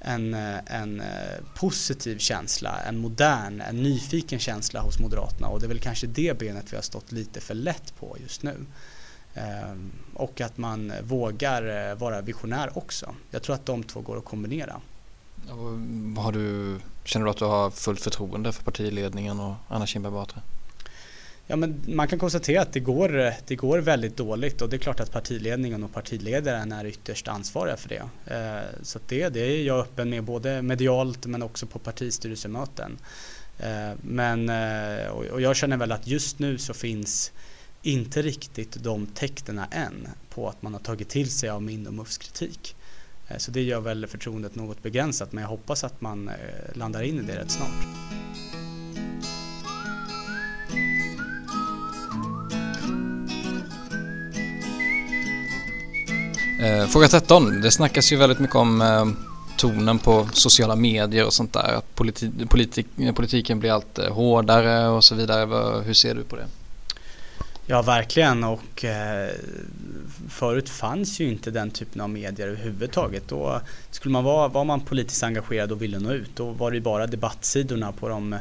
en, 0.00 0.34
eh, 0.34 0.58
en 0.66 1.00
eh, 1.00 1.06
positiv 1.54 2.18
känsla, 2.18 2.80
en 2.88 2.98
modern, 2.98 3.60
en 3.60 3.82
nyfiken 3.82 4.38
känsla 4.38 4.80
hos 4.80 4.98
Moderaterna 4.98 5.48
och 5.48 5.60
det 5.60 5.66
är 5.66 5.68
väl 5.68 5.78
kanske 5.78 6.06
det 6.06 6.38
benet 6.38 6.72
vi 6.72 6.76
har 6.76 6.82
stått 6.82 7.12
lite 7.12 7.40
för 7.40 7.54
lätt 7.54 7.96
på 7.98 8.16
just 8.20 8.42
nu. 8.42 8.66
Ehm, 9.34 9.92
och 10.14 10.40
att 10.40 10.58
man 10.58 10.92
vågar 11.02 11.94
vara 11.94 12.20
visionär 12.20 12.78
också. 12.78 13.14
Jag 13.30 13.42
tror 13.42 13.54
att 13.54 13.66
de 13.66 13.82
två 13.82 14.00
går 14.00 14.18
att 14.18 14.24
kombinera. 14.24 14.80
Har 16.16 16.32
du, 16.32 16.78
känner 17.04 17.24
du 17.24 17.30
att 17.30 17.36
du 17.36 17.44
har 17.44 17.70
fullt 17.70 18.00
förtroende 18.00 18.52
för 18.52 18.62
partiledningen 18.62 19.40
och 19.40 19.54
Anna 19.68 19.86
Kinberg 19.86 20.12
Batra? 20.12 20.42
Ja, 21.46 21.56
men 21.56 21.82
man 21.86 22.08
kan 22.08 22.18
konstatera 22.18 22.62
att 22.62 22.72
det 22.72 22.80
går, 22.80 23.32
det 23.46 23.56
går 23.56 23.78
väldigt 23.78 24.16
dåligt 24.16 24.62
och 24.62 24.68
det 24.68 24.76
är 24.76 24.78
klart 24.78 25.00
att 25.00 25.12
partiledningen 25.12 25.84
och 25.84 25.92
partiledaren 25.92 26.72
är 26.72 26.86
ytterst 26.86 27.28
ansvariga 27.28 27.76
för 27.76 27.88
det. 27.88 28.02
Eh, 28.34 28.82
så 28.82 28.98
det, 29.08 29.28
det 29.28 29.40
är 29.40 29.62
jag 29.62 29.80
öppen 29.80 30.10
med 30.10 30.24
både 30.24 30.62
medialt 30.62 31.26
men 31.26 31.42
också 31.42 31.66
på 31.66 31.78
partistyrelsemöten. 31.78 32.98
Eh, 33.58 33.90
men, 34.02 34.48
eh, 34.48 35.06
och 35.06 35.40
jag 35.40 35.56
känner 35.56 35.76
väl 35.76 35.92
att 35.92 36.06
just 36.06 36.38
nu 36.38 36.58
så 36.58 36.74
finns 36.74 37.32
inte 37.82 38.22
riktigt 38.22 38.76
de 38.82 39.06
tecknen 39.06 39.60
än 39.70 40.08
på 40.28 40.48
att 40.48 40.62
man 40.62 40.72
har 40.72 40.80
tagit 40.80 41.08
till 41.08 41.30
sig 41.30 41.48
av 41.48 41.62
min 41.62 41.86
och 41.86 41.94
MUFs 41.94 42.18
kritik. 42.18 42.76
Så 43.38 43.50
det 43.50 43.62
gör 43.62 43.80
väl 43.80 44.06
förtroendet 44.06 44.54
något 44.54 44.82
begränsat 44.82 45.32
men 45.32 45.42
jag 45.42 45.48
hoppas 45.48 45.84
att 45.84 46.00
man 46.00 46.30
landar 46.72 47.02
in 47.02 47.18
i 47.18 47.22
det 47.22 47.36
rätt 47.36 47.50
snart. 47.50 48.23
Eh, 56.64 56.86
fråga 56.86 57.08
13. 57.08 57.60
Det 57.60 57.70
snackas 57.70 58.12
ju 58.12 58.16
väldigt 58.16 58.38
mycket 58.38 58.56
om 58.56 58.80
eh, 58.80 59.06
tonen 59.56 59.98
på 59.98 60.28
sociala 60.32 60.76
medier 60.76 61.26
och 61.26 61.32
sånt 61.32 61.52
där. 61.52 61.74
Att 61.78 61.94
politi 61.94 62.32
politik 62.48 62.86
politiken 63.14 63.60
blir 63.60 63.70
allt 63.70 63.98
eh, 63.98 64.12
hårdare 64.12 64.88
och 64.88 65.04
så 65.04 65.14
vidare. 65.14 65.82
Hur 65.82 65.94
ser 65.94 66.14
du 66.14 66.24
på 66.24 66.36
det? 66.36 66.46
Ja, 67.66 67.82
verkligen. 67.82 68.44
Och 68.44 68.84
eh, 68.84 69.30
förut 70.28 70.68
fanns 70.68 71.20
ju 71.20 71.28
inte 71.28 71.50
den 71.50 71.70
typen 71.70 72.00
av 72.00 72.10
medier 72.10 72.48
överhuvudtaget. 72.48 73.28
Då 73.28 73.60
skulle 73.90 74.12
man 74.12 74.24
vara, 74.24 74.48
var 74.48 74.64
man 74.64 74.80
politiskt 74.80 75.22
engagerad 75.22 75.72
och 75.72 75.82
ville 75.82 75.98
nå 75.98 76.12
ut, 76.12 76.30
då 76.36 76.50
var 76.50 76.70
det 76.70 76.80
bara 76.80 77.06
debattsidorna 77.06 77.92
på 77.92 78.08
de 78.08 78.36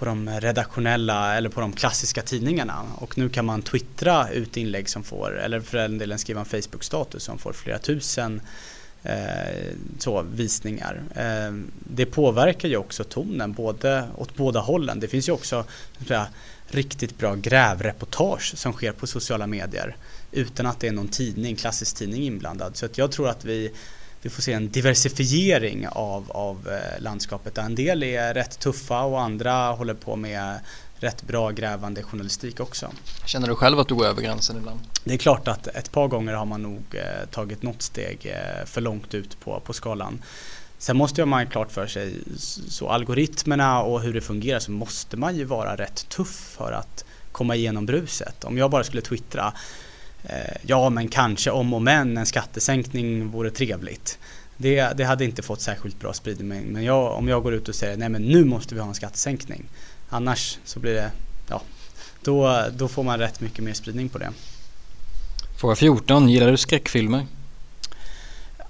på 0.00 0.06
de 0.06 0.28
redaktionella 0.28 1.36
eller 1.36 1.48
på 1.48 1.60
de 1.60 1.72
klassiska 1.72 2.22
tidningarna 2.22 2.82
och 2.94 3.18
nu 3.18 3.28
kan 3.28 3.44
man 3.44 3.62
twittra 3.62 4.30
ut 4.30 4.56
inlägg 4.56 4.88
som 4.88 5.04
får, 5.04 5.38
eller 5.38 5.60
för 5.60 5.78
den 5.78 5.98
delen 5.98 6.18
skriva 6.18 6.40
en 6.40 6.46
Facebook-status 6.46 7.22
som 7.22 7.38
får 7.38 7.52
flera 7.52 7.78
tusen 7.78 8.40
eh, 9.02 9.74
så, 9.98 10.22
visningar. 10.22 11.02
Eh, 11.14 11.52
det 11.78 12.06
påverkar 12.06 12.68
ju 12.68 12.76
också 12.76 13.04
tonen 13.04 13.52
både, 13.52 14.08
åt 14.16 14.36
båda 14.36 14.60
hållen. 14.60 15.00
Det 15.00 15.08
finns 15.08 15.28
ju 15.28 15.32
också 15.32 15.64
säga, 16.06 16.26
riktigt 16.66 17.18
bra 17.18 17.34
grävreportage 17.34 18.52
som 18.56 18.72
sker 18.72 18.92
på 18.92 19.06
sociala 19.06 19.46
medier 19.46 19.96
utan 20.32 20.66
att 20.66 20.80
det 20.80 20.88
är 20.88 20.92
någon 20.92 21.08
tidning, 21.08 21.56
klassisk 21.56 21.96
tidning 21.96 22.22
inblandad. 22.22 22.76
Så 22.76 22.86
att 22.86 22.98
jag 22.98 23.12
tror 23.12 23.28
att 23.28 23.44
vi 23.44 23.72
vi 24.22 24.30
får 24.30 24.42
se 24.42 24.52
en 24.52 24.70
diversifiering 24.70 25.88
av, 25.88 26.30
av 26.30 26.68
eh, 26.68 27.02
landskapet. 27.02 27.58
En 27.58 27.74
del 27.74 28.02
är 28.02 28.34
rätt 28.34 28.58
tuffa 28.58 29.02
och 29.02 29.20
andra 29.20 29.70
håller 29.70 29.94
på 29.94 30.16
med 30.16 30.60
rätt 30.96 31.22
bra 31.22 31.50
grävande 31.50 32.02
journalistik 32.02 32.60
också. 32.60 32.92
Känner 33.24 33.48
du 33.48 33.54
själv 33.54 33.78
att 33.78 33.88
du 33.88 33.94
går 33.94 34.06
över 34.06 34.22
gränsen 34.22 34.56
ibland? 34.56 34.80
Det 35.04 35.14
är 35.14 35.18
klart 35.18 35.48
att 35.48 35.66
ett 35.66 35.92
par 35.92 36.08
gånger 36.08 36.34
har 36.34 36.46
man 36.46 36.62
nog 36.62 36.82
eh, 36.92 37.28
tagit 37.30 37.62
något 37.62 37.82
steg 37.82 38.26
eh, 38.26 38.66
för 38.66 38.80
långt 38.80 39.14
ut 39.14 39.40
på, 39.40 39.60
på 39.60 39.72
skalan. 39.72 40.22
Sen 40.78 40.96
måste 40.96 41.24
man 41.24 41.46
klart 41.46 41.72
för 41.72 41.86
sig 41.86 42.14
så 42.68 42.88
algoritmerna 42.88 43.82
och 43.82 44.00
hur 44.00 44.14
det 44.14 44.20
fungerar 44.20 44.58
så 44.58 44.70
måste 44.70 45.16
man 45.16 45.36
ju 45.36 45.44
vara 45.44 45.76
rätt 45.76 46.08
tuff 46.08 46.54
för 46.56 46.72
att 46.72 47.04
komma 47.32 47.56
igenom 47.56 47.86
bruset. 47.86 48.44
Om 48.44 48.58
jag 48.58 48.70
bara 48.70 48.84
skulle 48.84 49.02
twittra 49.02 49.52
ja 50.62 50.90
men 50.90 51.08
kanske 51.08 51.50
om 51.50 51.74
och 51.74 51.82
men 51.82 52.16
en 52.16 52.26
skattesänkning 52.26 53.28
vore 53.28 53.50
trevligt. 53.50 54.18
Det, 54.56 54.92
det 54.96 55.04
hade 55.04 55.24
inte 55.24 55.42
fått 55.42 55.60
särskilt 55.60 56.00
bra 56.00 56.12
spridning 56.12 56.64
men 56.64 56.84
jag, 56.84 57.12
om 57.12 57.28
jag 57.28 57.42
går 57.42 57.54
ut 57.54 57.68
och 57.68 57.74
säger 57.74 57.96
nej 57.96 58.08
men 58.08 58.22
nu 58.22 58.44
måste 58.44 58.74
vi 58.74 58.80
ha 58.80 58.88
en 58.88 58.94
skattesänkning. 58.94 59.64
Annars 60.08 60.58
så 60.64 60.80
blir 60.80 60.94
det, 60.94 61.10
ja, 61.48 61.62
då, 62.22 62.64
då 62.72 62.88
får 62.88 63.02
man 63.02 63.18
rätt 63.18 63.40
mycket 63.40 63.64
mer 63.64 63.72
spridning 63.72 64.08
på 64.08 64.18
det. 64.18 64.30
Fråga 65.56 65.76
14, 65.76 66.28
gillar 66.28 66.50
du 66.50 66.56
skräckfilmer? 66.56 67.26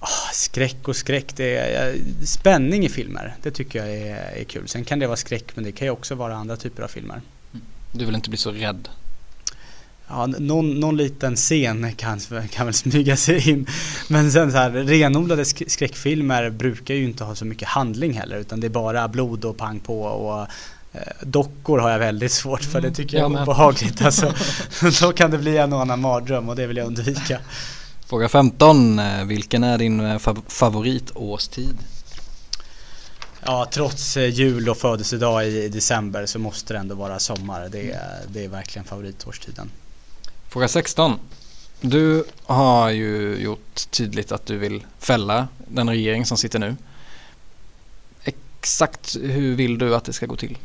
Oh, 0.01 0.31
skräck 0.33 0.89
och 0.89 0.97
skräck, 0.97 1.37
det 1.37 1.57
är, 1.57 1.97
spänning 2.25 2.85
i 2.85 2.89
filmer, 2.89 3.37
det 3.43 3.51
tycker 3.51 3.79
jag 3.79 3.97
är, 3.97 4.41
är 4.41 4.45
kul. 4.45 4.69
Sen 4.69 4.85
kan 4.85 4.99
det 4.99 5.07
vara 5.07 5.17
skräck 5.17 5.45
men 5.55 5.65
det 5.65 5.73
kan 5.73 5.87
ju 5.87 5.91
också 5.91 6.15
vara 6.15 6.35
andra 6.35 6.57
typer 6.57 6.83
av 6.83 6.89
filmer. 6.89 7.21
Du 7.93 8.05
vill 8.05 8.15
inte 8.15 8.31
bli 8.31 8.39
så 8.39 8.53
rädd? 8.53 8.89
Ja, 10.11 10.27
någon, 10.27 10.81
någon 10.81 10.97
liten 10.97 11.37
scen 11.37 11.95
kan, 11.97 12.21
kan 12.51 12.67
väl 12.67 12.75
smyga 12.75 13.17
sig 13.17 13.51
in. 13.51 13.67
Men 14.09 14.33
sen 14.33 14.53
så 14.53 14.59
här, 14.59 14.71
renodlade 14.71 15.45
skräckfilmer 15.45 16.51
brukar 16.51 16.95
ju 16.95 17.05
inte 17.05 17.25
ha 17.25 17.35
så 17.35 17.45
mycket 17.45 17.69
handling 17.69 18.13
heller 18.13 18.37
utan 18.37 18.61
det 18.61 18.67
är 18.67 18.69
bara 18.69 19.09
blod 19.09 19.45
och 19.45 19.57
pang 19.57 19.81
på 19.81 20.03
och 20.03 20.41
eh, 20.93 21.01
dockor 21.23 21.79
har 21.79 21.91
jag 21.91 21.99
väldigt 21.99 22.33
svårt 22.33 22.65
för, 22.65 22.81
det 22.81 22.91
tycker 22.91 23.19
jag 23.19 23.33
är 23.33 23.43
obehagligt. 23.43 24.03
Alltså, 24.03 24.35
då 25.01 25.13
kan 25.13 25.31
det 25.31 25.39
bli 25.39 25.57
en 25.57 25.73
och 25.73 25.81
annan 25.81 26.01
mardröm 26.01 26.49
och 26.49 26.57
det 26.57 26.67
vill 26.67 26.77
jag 26.77 26.87
undvika. 26.87 27.39
Fråga 28.07 28.29
15. 28.29 29.01
Vilken 29.27 29.65
är 29.65 29.79
din 29.79 30.19
favoritårstid? 30.49 31.79
Ja, 33.45 33.69
trots 33.71 34.17
eh, 34.17 34.29
jul 34.29 34.69
och 34.69 34.77
födelsedag 34.77 35.47
i 35.47 35.69
december 35.69 36.27
så 36.27 36.39
måste 36.39 36.73
det 36.73 36.79
ändå 36.79 36.95
vara 36.95 37.19
sommar. 37.19 37.69
Det 37.73 37.91
är, 37.91 38.21
det 38.29 38.45
är 38.45 38.49
verkligen 38.49 38.85
favoritårstiden. 38.85 39.71
Fråga 40.53 40.69
16. 40.69 41.19
Du 41.81 42.25
har 42.43 42.91
ju 42.91 43.37
gjort 43.37 43.91
tydligt 43.91 44.33
att 44.33 44.47
du 44.47 44.59
vill 44.59 44.87
fälla 44.99 45.49
den 45.69 45.89
regering 45.89 46.27
som 46.27 46.37
sitter 46.37 46.59
nu. 46.59 46.77
Exakt 48.25 49.17
hur 49.21 49.55
vill 49.55 49.79
du 49.79 49.95
att 49.95 50.05
det 50.05 50.13
ska 50.13 50.27
gå 50.27 50.37
till? 50.37 50.59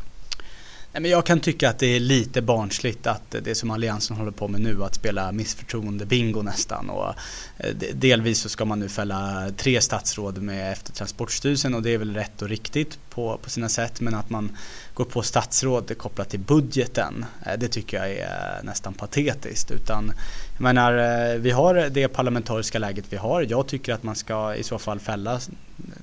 Nej, 0.95 1.01
men 1.01 1.12
jag 1.12 1.25
kan 1.25 1.39
tycka 1.39 1.69
att 1.69 1.79
det 1.79 1.95
är 1.95 1.99
lite 1.99 2.41
barnsligt 2.41 3.08
att 3.08 3.36
det 3.41 3.55
som 3.55 3.71
Alliansen 3.71 4.17
håller 4.17 4.31
på 4.31 4.47
med 4.47 4.62
nu, 4.62 4.84
att 4.84 4.95
spela 4.95 5.31
missförtroende-bingo 5.31 6.43
nästan. 6.43 6.89
Och 6.89 7.13
eh, 7.58 7.75
delvis 7.93 8.39
så 8.39 8.49
ska 8.49 8.65
man 8.65 8.79
nu 8.79 8.89
fälla 8.89 9.49
tre 9.58 9.81
statsråd 9.81 10.41
med 10.41 10.71
efter 10.71 10.93
Transportstyrelsen 10.93 11.73
och 11.73 11.81
det 11.81 11.93
är 11.93 11.97
väl 11.97 12.13
rätt 12.13 12.41
och 12.41 12.49
riktigt 12.49 12.99
på, 13.10 13.39
på 13.43 13.49
sina 13.49 13.69
sätt. 13.69 14.01
Men 14.01 14.15
att 14.15 14.29
man 14.29 14.58
går 14.93 15.05
på 15.05 15.21
statsråd 15.21 15.97
kopplat 15.97 16.29
till 16.29 16.39
budgeten, 16.39 17.25
eh, 17.45 17.60
det 17.60 17.67
tycker 17.67 17.97
jag 17.97 18.12
är 18.12 18.63
nästan 18.63 18.93
patetiskt. 18.93 19.71
Utan, 19.71 20.12
jag 20.53 20.62
menar, 20.62 20.97
eh, 20.97 21.39
vi 21.39 21.51
har 21.51 21.89
det 21.89 22.08
parlamentariska 22.08 22.79
läget 22.79 23.05
vi 23.10 23.17
har. 23.17 23.45
Jag 23.49 23.67
tycker 23.67 23.93
att 23.93 24.03
man 24.03 24.15
ska 24.15 24.55
i 24.55 24.63
så 24.63 24.79
fall 24.79 24.99
fälla 24.99 25.39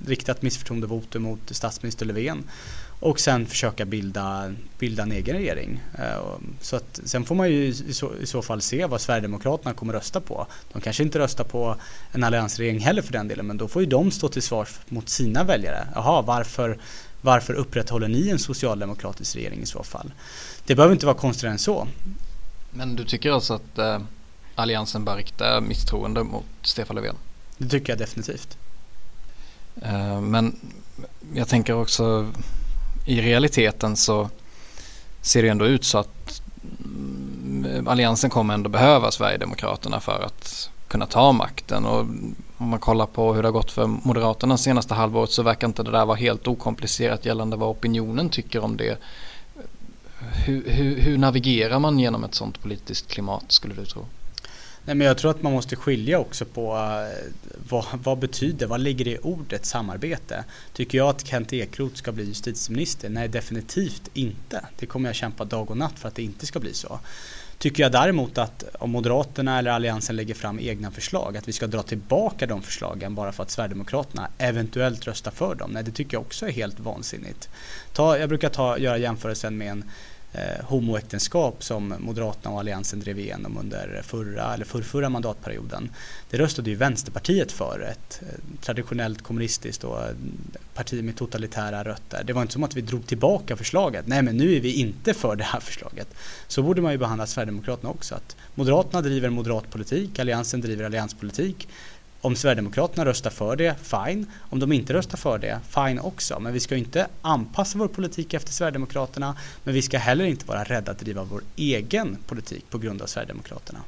riktat 0.06 0.42
missförtroendevotum 0.42 1.22
mot 1.22 1.40
statsminister 1.50 2.06
Löfven 2.06 2.44
och 3.02 3.20
sen 3.20 3.46
försöka 3.46 3.84
bilda, 3.84 4.54
bilda 4.78 5.02
en 5.02 5.12
egen 5.12 5.36
regering. 5.36 5.80
Eh, 5.98 6.22
så 6.60 6.76
att, 6.76 7.00
sen 7.04 7.24
får 7.24 7.34
man 7.34 7.50
ju 7.50 7.66
i 7.66 7.94
så, 7.94 8.16
i 8.22 8.26
så, 8.26 8.42
fall 8.42 8.62
se 8.62 8.86
vad 8.86 9.00
Sverigedemokraterna 9.00 9.74
kommer 9.74 9.92
rösta 9.92 10.20
på. 10.20 10.46
De 10.72 10.82
kanske 10.82 11.02
inte 11.02 11.18
röstar 11.18 11.44
på 11.44 11.76
en 12.12 12.24
alliansregering 12.24 12.80
heller 12.80 13.02
för 13.02 13.12
den 13.12 13.28
delen 13.28 13.46
men 13.46 13.56
då 13.56 13.68
får 13.68 13.82
ju 13.82 13.88
de 13.88 14.10
stå 14.10 14.28
till 14.28 14.42
svars 14.42 14.68
mot 14.88 15.08
sina 15.08 15.44
väljare. 15.44 15.86
Jaha, 15.94 16.22
varför, 16.22 16.78
varför 17.20 17.54
upprätthåller 17.54 18.08
ni 18.08 18.28
en 18.28 18.38
socialdemokratisk 18.38 19.36
regering 19.36 19.62
i 19.62 19.66
så 19.66 19.82
fall? 19.82 20.12
Det 20.66 20.74
behöver 20.74 20.92
inte 20.92 21.06
vara 21.06 21.16
konstigare 21.16 21.52
än 21.52 21.58
så. 21.58 21.88
Men 22.70 22.96
du 22.96 23.04
tycker 23.04 23.30
alltså 23.30 23.54
att 23.54 23.78
eh, 23.78 24.00
Alliansen 24.54 25.04
bör 25.04 25.16
rikta 25.16 25.60
misstroende 25.60 26.22
mot 26.24 26.44
Stefan 26.62 26.96
Löfven? 26.96 27.16
Det 27.58 27.68
tycker 27.68 27.92
jag 27.92 27.98
definitivt. 27.98 28.58
Eh, 29.82 30.20
men 30.20 30.56
jag 31.34 31.48
tänker 31.48 31.72
också 31.72 32.32
i 33.04 33.20
realiteten 33.20 33.96
så 33.96 34.28
ser 35.20 35.42
det 35.42 35.48
ändå 35.48 35.66
ut 35.66 35.84
så 35.84 35.98
att 35.98 36.42
mm, 36.84 37.88
Alliansen 37.88 38.30
kommer 38.30 38.54
ändå 38.54 38.70
behöva 38.70 39.10
Sverigedemokraterna 39.10 40.00
för 40.00 40.22
att 40.22 40.70
kunna 40.88 41.06
ta 41.06 41.32
makten. 41.32 41.84
Och 41.84 42.00
om 42.56 42.68
man 42.68 42.78
kollar 42.78 43.06
på 43.06 43.34
hur 43.34 43.42
det 43.42 43.48
har 43.48 43.52
gått 43.52 43.70
för 43.70 43.86
Moderaterna 43.86 44.58
senaste 44.58 44.94
halvåret 44.94 45.30
så 45.30 45.42
verkar 45.42 45.66
inte 45.66 45.82
det 45.82 45.90
där 45.90 46.06
vara 46.06 46.16
helt 46.16 46.46
okomplicerat 46.48 47.26
gällande 47.26 47.56
vad 47.56 47.68
opinionen 47.68 48.28
tycker 48.28 48.64
om 48.64 48.76
det. 48.76 48.98
Hur, 50.46 50.70
hur, 50.70 51.00
hur 51.00 51.18
navigerar 51.18 51.78
man 51.78 51.98
genom 51.98 52.24
ett 52.24 52.34
sånt 52.34 52.62
politiskt 52.62 53.08
klimat 53.08 53.44
skulle 53.48 53.74
du 53.74 53.84
tro? 53.84 54.06
Nej, 54.84 54.96
men 54.96 55.06
jag 55.06 55.18
tror 55.18 55.30
att 55.30 55.42
man 55.42 55.52
måste 55.52 55.76
skilja 55.76 56.18
också 56.18 56.44
på 56.44 56.76
eh, 56.76 57.32
vad, 57.68 57.84
vad 57.92 58.18
betyder, 58.18 58.66
vad 58.66 58.80
ligger 58.80 59.08
i 59.08 59.18
ordet 59.22 59.66
samarbete? 59.66 60.44
Tycker 60.72 60.98
jag 60.98 61.08
att 61.08 61.26
Kent 61.26 61.52
Ekeroth 61.52 61.94
ska 61.94 62.12
bli 62.12 62.24
justitieminister? 62.24 63.08
Nej, 63.08 63.28
definitivt 63.28 64.08
inte. 64.14 64.66
Det 64.78 64.86
kommer 64.86 65.08
jag 65.08 65.16
kämpa 65.16 65.44
dag 65.44 65.70
och 65.70 65.76
natt 65.76 65.98
för 65.98 66.08
att 66.08 66.14
det 66.14 66.22
inte 66.22 66.46
ska 66.46 66.60
bli 66.60 66.74
så. 66.74 67.00
Tycker 67.58 67.82
jag 67.82 67.92
däremot 67.92 68.38
att 68.38 68.64
om 68.78 68.90
Moderaterna 68.90 69.58
eller 69.58 69.70
Alliansen 69.70 70.16
lägger 70.16 70.34
fram 70.34 70.60
egna 70.60 70.90
förslag, 70.90 71.36
att 71.36 71.48
vi 71.48 71.52
ska 71.52 71.66
dra 71.66 71.82
tillbaka 71.82 72.46
de 72.46 72.62
förslagen 72.62 73.14
bara 73.14 73.32
för 73.32 73.42
att 73.42 73.50
Sverigedemokraterna 73.50 74.28
eventuellt 74.38 75.06
röstar 75.06 75.30
för 75.30 75.54
dem. 75.54 75.70
Nej, 75.70 75.82
det 75.82 75.90
tycker 75.90 76.16
jag 76.16 76.22
också 76.22 76.46
är 76.46 76.50
helt 76.50 76.80
vansinnigt. 76.80 77.48
Ta, 77.92 78.18
jag 78.18 78.28
brukar 78.28 78.48
ta, 78.48 78.78
göra 78.78 78.98
jämförelsen 78.98 79.58
med 79.58 79.70
en 79.70 79.90
eh, 80.32 80.64
homoäktenskap 80.64 81.64
som 81.64 81.94
Moderaterna 81.98 82.54
och 82.54 82.60
Alliansen 82.60 83.00
drev 83.00 83.18
igenom 83.18 83.56
under 83.58 84.00
förra 84.04 84.54
eller 84.54 84.64
förrförra 84.64 85.08
mandatperioden. 85.08 85.90
Det 86.30 86.38
röstade 86.38 86.70
ju 86.70 86.76
Vänsterpartiet 86.76 87.52
för, 87.52 87.80
ett 87.80 88.22
eh, 88.22 88.58
traditionellt 88.60 89.22
kommunistiskt 89.22 89.84
och 89.84 90.02
eh, 90.02 90.14
parti 90.74 91.04
med 91.04 91.16
totalitära 91.16 91.84
rötter. 91.84 92.24
Det 92.24 92.32
var 92.32 92.42
inte 92.42 92.52
som 92.52 92.64
att 92.64 92.76
vi 92.76 92.80
drog 92.80 93.06
tillbaka 93.06 93.56
förslaget. 93.56 94.06
Nej, 94.06 94.22
men 94.22 94.36
nu 94.36 94.56
är 94.56 94.60
vi 94.60 94.72
inte 94.72 95.14
för 95.14 95.36
det 95.36 95.44
här 95.44 95.60
förslaget. 95.60 96.08
Så 96.46 96.62
borde 96.62 96.82
man 96.82 96.92
ju 96.92 96.98
behandla 96.98 97.26
Sverigedemokraterna 97.26 97.90
också. 97.90 98.14
Att 98.14 98.36
Moderaterna 98.54 99.02
driver 99.02 99.30
moderat 99.30 99.70
politik, 99.70 100.18
Alliansen 100.18 100.60
driver 100.60 100.84
allianspolitik. 100.84 101.68
Om 102.24 102.36
Sverigedemokraterna 102.36 103.04
röstar 103.04 103.30
för 103.30 103.56
det, 103.56 103.74
fine. 103.82 104.26
Om 104.40 104.58
de 104.58 104.72
inte 104.72 104.92
röstar 104.92 105.16
för 105.16 105.38
det, 105.38 105.60
fine 105.68 105.98
också. 105.98 106.40
Men 106.40 106.52
vi 106.52 106.60
ska 106.60 106.76
inte 106.76 107.06
anpassa 107.22 107.78
vår 107.78 107.88
politik 107.88 108.34
efter 108.34 108.52
Sverigedemokraterna. 108.52 109.36
Men 109.64 109.74
vi 109.74 109.82
ska 109.82 109.98
heller 109.98 110.24
inte 110.24 110.46
vara 110.46 110.64
rädda 110.64 110.92
att 110.92 110.98
driva 110.98 111.24
vår 111.24 111.42
egen 111.56 112.16
politik 112.26 112.70
på 112.70 112.78
grund 112.78 113.02
av 113.02 113.06
Sverigedemokraterna. 113.06 113.78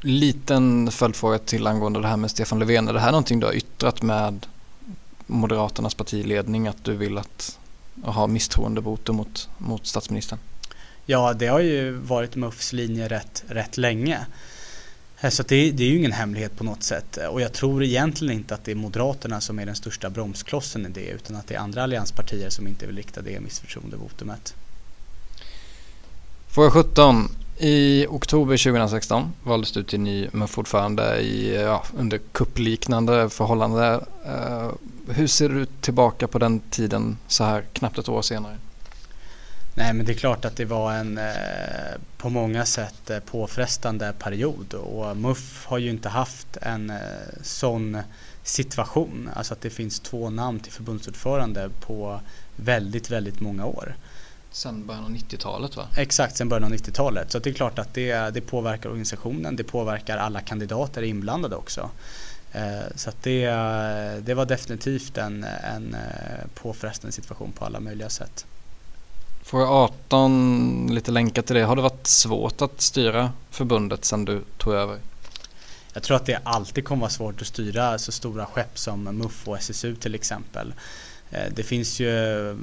Liten 0.00 0.90
följdfråga 0.90 1.38
till 1.38 1.66
angående 1.66 2.00
det 2.00 2.08
här 2.08 2.16
med 2.16 2.30
Stefan 2.30 2.58
Löfven. 2.58 2.88
Är 2.88 2.92
det 2.92 3.00
här 3.00 3.10
någonting 3.10 3.40
du 3.40 3.46
har 3.46 3.54
yttrat 3.54 4.02
med 4.02 4.46
Moderaternas 5.26 5.94
partiledning 5.94 6.66
att 6.68 6.84
du 6.84 6.96
vill 6.96 7.18
att 7.18 7.58
ha 8.02 8.26
misstroendevotum 8.26 9.16
mot, 9.16 9.48
mot 9.58 9.86
statsministern? 9.86 10.38
Ja, 11.06 11.32
det 11.32 11.46
har 11.46 11.60
ju 11.60 11.90
varit 11.90 12.36
MUFs 12.36 12.72
linje 12.72 13.08
rätt, 13.08 13.44
rätt 13.48 13.76
länge. 13.76 14.26
Eh, 15.20 15.30
så 15.30 15.42
det, 15.42 15.70
det, 15.70 15.84
är 15.84 15.88
ju 15.88 15.98
ingen 15.98 16.12
hemlighet 16.12 16.56
på 16.56 16.64
något 16.64 16.82
sätt 16.82 17.18
eh, 17.18 17.26
och 17.26 17.40
jag 17.40 17.52
tror 17.52 17.82
egentligen 17.82 18.34
inte 18.34 18.54
att 18.54 18.64
det 18.64 18.70
är 18.70 18.74
Moderaterna 18.74 19.40
som 19.40 19.58
är 19.58 19.66
den 19.66 19.76
största 19.76 20.10
bromsklossen 20.10 20.86
i 20.86 20.88
det 20.88 21.06
utan 21.06 21.36
att 21.36 21.46
det 21.46 21.54
är 21.54 21.58
andra 21.58 21.82
allianspartier 21.82 22.50
som 22.50 22.66
inte 22.66 22.86
vill 22.86 22.96
rikta 22.96 23.22
det 23.22 23.40
missförtroendevotumet. 23.40 24.54
Fråga 26.48 26.70
17. 26.70 27.28
I 27.58 28.06
oktober 28.06 28.56
2016 28.56 29.32
valdes 29.42 29.72
du 29.72 29.82
till 29.82 30.00
ny 30.00 30.28
MUF-ordförande 30.32 31.20
i, 31.20 31.54
ja, 31.54 31.84
under 31.96 32.18
kuppliknande 32.32 33.30
förhållanden. 33.30 34.00
Eh, 34.26 34.70
hur 35.08 35.26
ser 35.26 35.48
du 35.48 35.66
tillbaka 35.66 36.28
på 36.28 36.38
den 36.38 36.60
tiden 36.60 37.18
så 37.28 37.44
här 37.44 37.64
knappt 37.72 37.98
ett 37.98 38.08
år 38.08 38.22
senare? 38.22 38.56
Nej 39.80 39.92
men 39.92 40.06
det 40.06 40.12
är 40.12 40.16
klart 40.16 40.44
att 40.44 40.56
det 40.56 40.64
var 40.64 40.92
en 40.92 41.18
eh, 41.18 41.34
på 42.16 42.30
många 42.30 42.64
sätt 42.64 43.10
eh, 43.10 43.18
påfrestande 43.18 44.12
period 44.18 44.74
och 44.74 45.16
MUF 45.16 45.66
har 45.66 45.78
ju 45.78 45.90
inte 45.90 46.08
haft 46.08 46.56
en 46.62 46.90
eh, 46.90 46.96
sån 47.42 47.98
situation, 48.42 49.30
alltså 49.34 49.54
att 49.54 49.60
det 49.60 49.70
finns 49.70 50.00
två 50.00 50.30
namn 50.30 50.60
till 50.60 50.72
förbundsordförande 50.72 51.70
på 51.80 52.20
väldigt, 52.56 53.10
väldigt 53.10 53.40
många 53.40 53.66
år. 53.66 53.96
Sen 54.50 54.86
början 54.86 55.04
av 55.04 55.10
90-talet 55.10 55.76
va? 55.76 55.88
Exakt, 55.96 56.36
sen 56.36 56.48
början 56.48 56.72
av 56.72 56.78
90-talet. 56.78 57.32
Så 57.32 57.38
det 57.38 57.50
är 57.50 57.54
klart 57.54 57.78
att 57.78 57.94
det, 57.94 58.14
det 58.14 58.40
påverkar 58.40 58.88
organisationen, 58.88 59.56
det 59.56 59.64
påverkar 59.64 60.18
alla 60.18 60.40
kandidater 60.40 61.02
inblandade 61.02 61.56
också. 61.56 61.90
Så 62.94 63.10
det, 63.22 63.46
det 64.20 64.34
var 64.34 64.46
definitivt 64.46 65.18
en, 65.18 65.44
en 65.44 65.96
påfrestande 66.54 67.12
situation 67.12 67.52
på 67.52 67.64
alla 67.64 67.80
möjliga 67.80 68.08
sätt. 68.08 68.46
Fråga 69.50 69.66
18, 69.66 70.88
lite 70.90 71.10
länkat 71.10 71.46
till 71.46 71.56
det. 71.56 71.62
Har 71.62 71.76
det 71.76 71.82
varit 71.82 72.06
svårt 72.06 72.62
att 72.62 72.80
styra 72.80 73.32
förbundet 73.50 74.04
sedan 74.04 74.24
du 74.24 74.42
tog 74.58 74.74
över? 74.74 74.98
Jag 75.92 76.02
tror 76.02 76.16
att 76.16 76.26
det 76.26 76.40
alltid 76.44 76.84
kommer 76.84 77.00
vara 77.00 77.10
svårt 77.10 77.40
att 77.40 77.46
styra 77.46 77.98
så 77.98 78.12
stora 78.12 78.46
skepp 78.46 78.78
som 78.78 79.04
MUF 79.04 79.48
och 79.48 79.58
SSU 79.58 79.96
till 79.96 80.14
exempel. 80.14 80.74
Eh, 81.30 81.52
det 81.54 81.62
finns 81.62 82.00
ju 82.00 82.08
eh, 82.50 82.56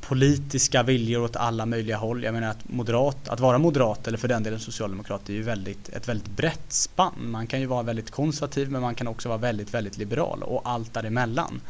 politiska 0.00 0.82
viljor 0.82 1.22
åt 1.22 1.36
alla 1.36 1.66
möjliga 1.66 1.96
håll. 1.96 2.24
Jag 2.24 2.34
menar 2.34 2.48
att, 2.48 2.68
moderat, 2.68 3.28
att 3.28 3.40
vara 3.40 3.58
moderat 3.58 4.08
eller 4.08 4.18
för 4.18 4.28
den 4.28 4.42
delen 4.42 4.60
socialdemokrat 4.60 5.28
är 5.28 5.32
ju 5.32 5.42
väldigt, 5.42 5.88
ett 5.88 6.08
väldigt 6.08 6.28
brett 6.28 6.72
spann. 6.72 7.30
Man 7.30 7.46
kan 7.46 7.60
ju 7.60 7.66
vara 7.66 7.82
väldigt 7.82 8.10
konservativ 8.10 8.70
men 8.70 8.82
man 8.82 8.94
kan 8.94 9.08
också 9.08 9.28
vara 9.28 9.38
väldigt, 9.38 9.74
väldigt 9.74 9.96
liberal 9.98 10.42
och 10.42 10.62
allt 10.64 10.94
däremellan. 10.94 11.60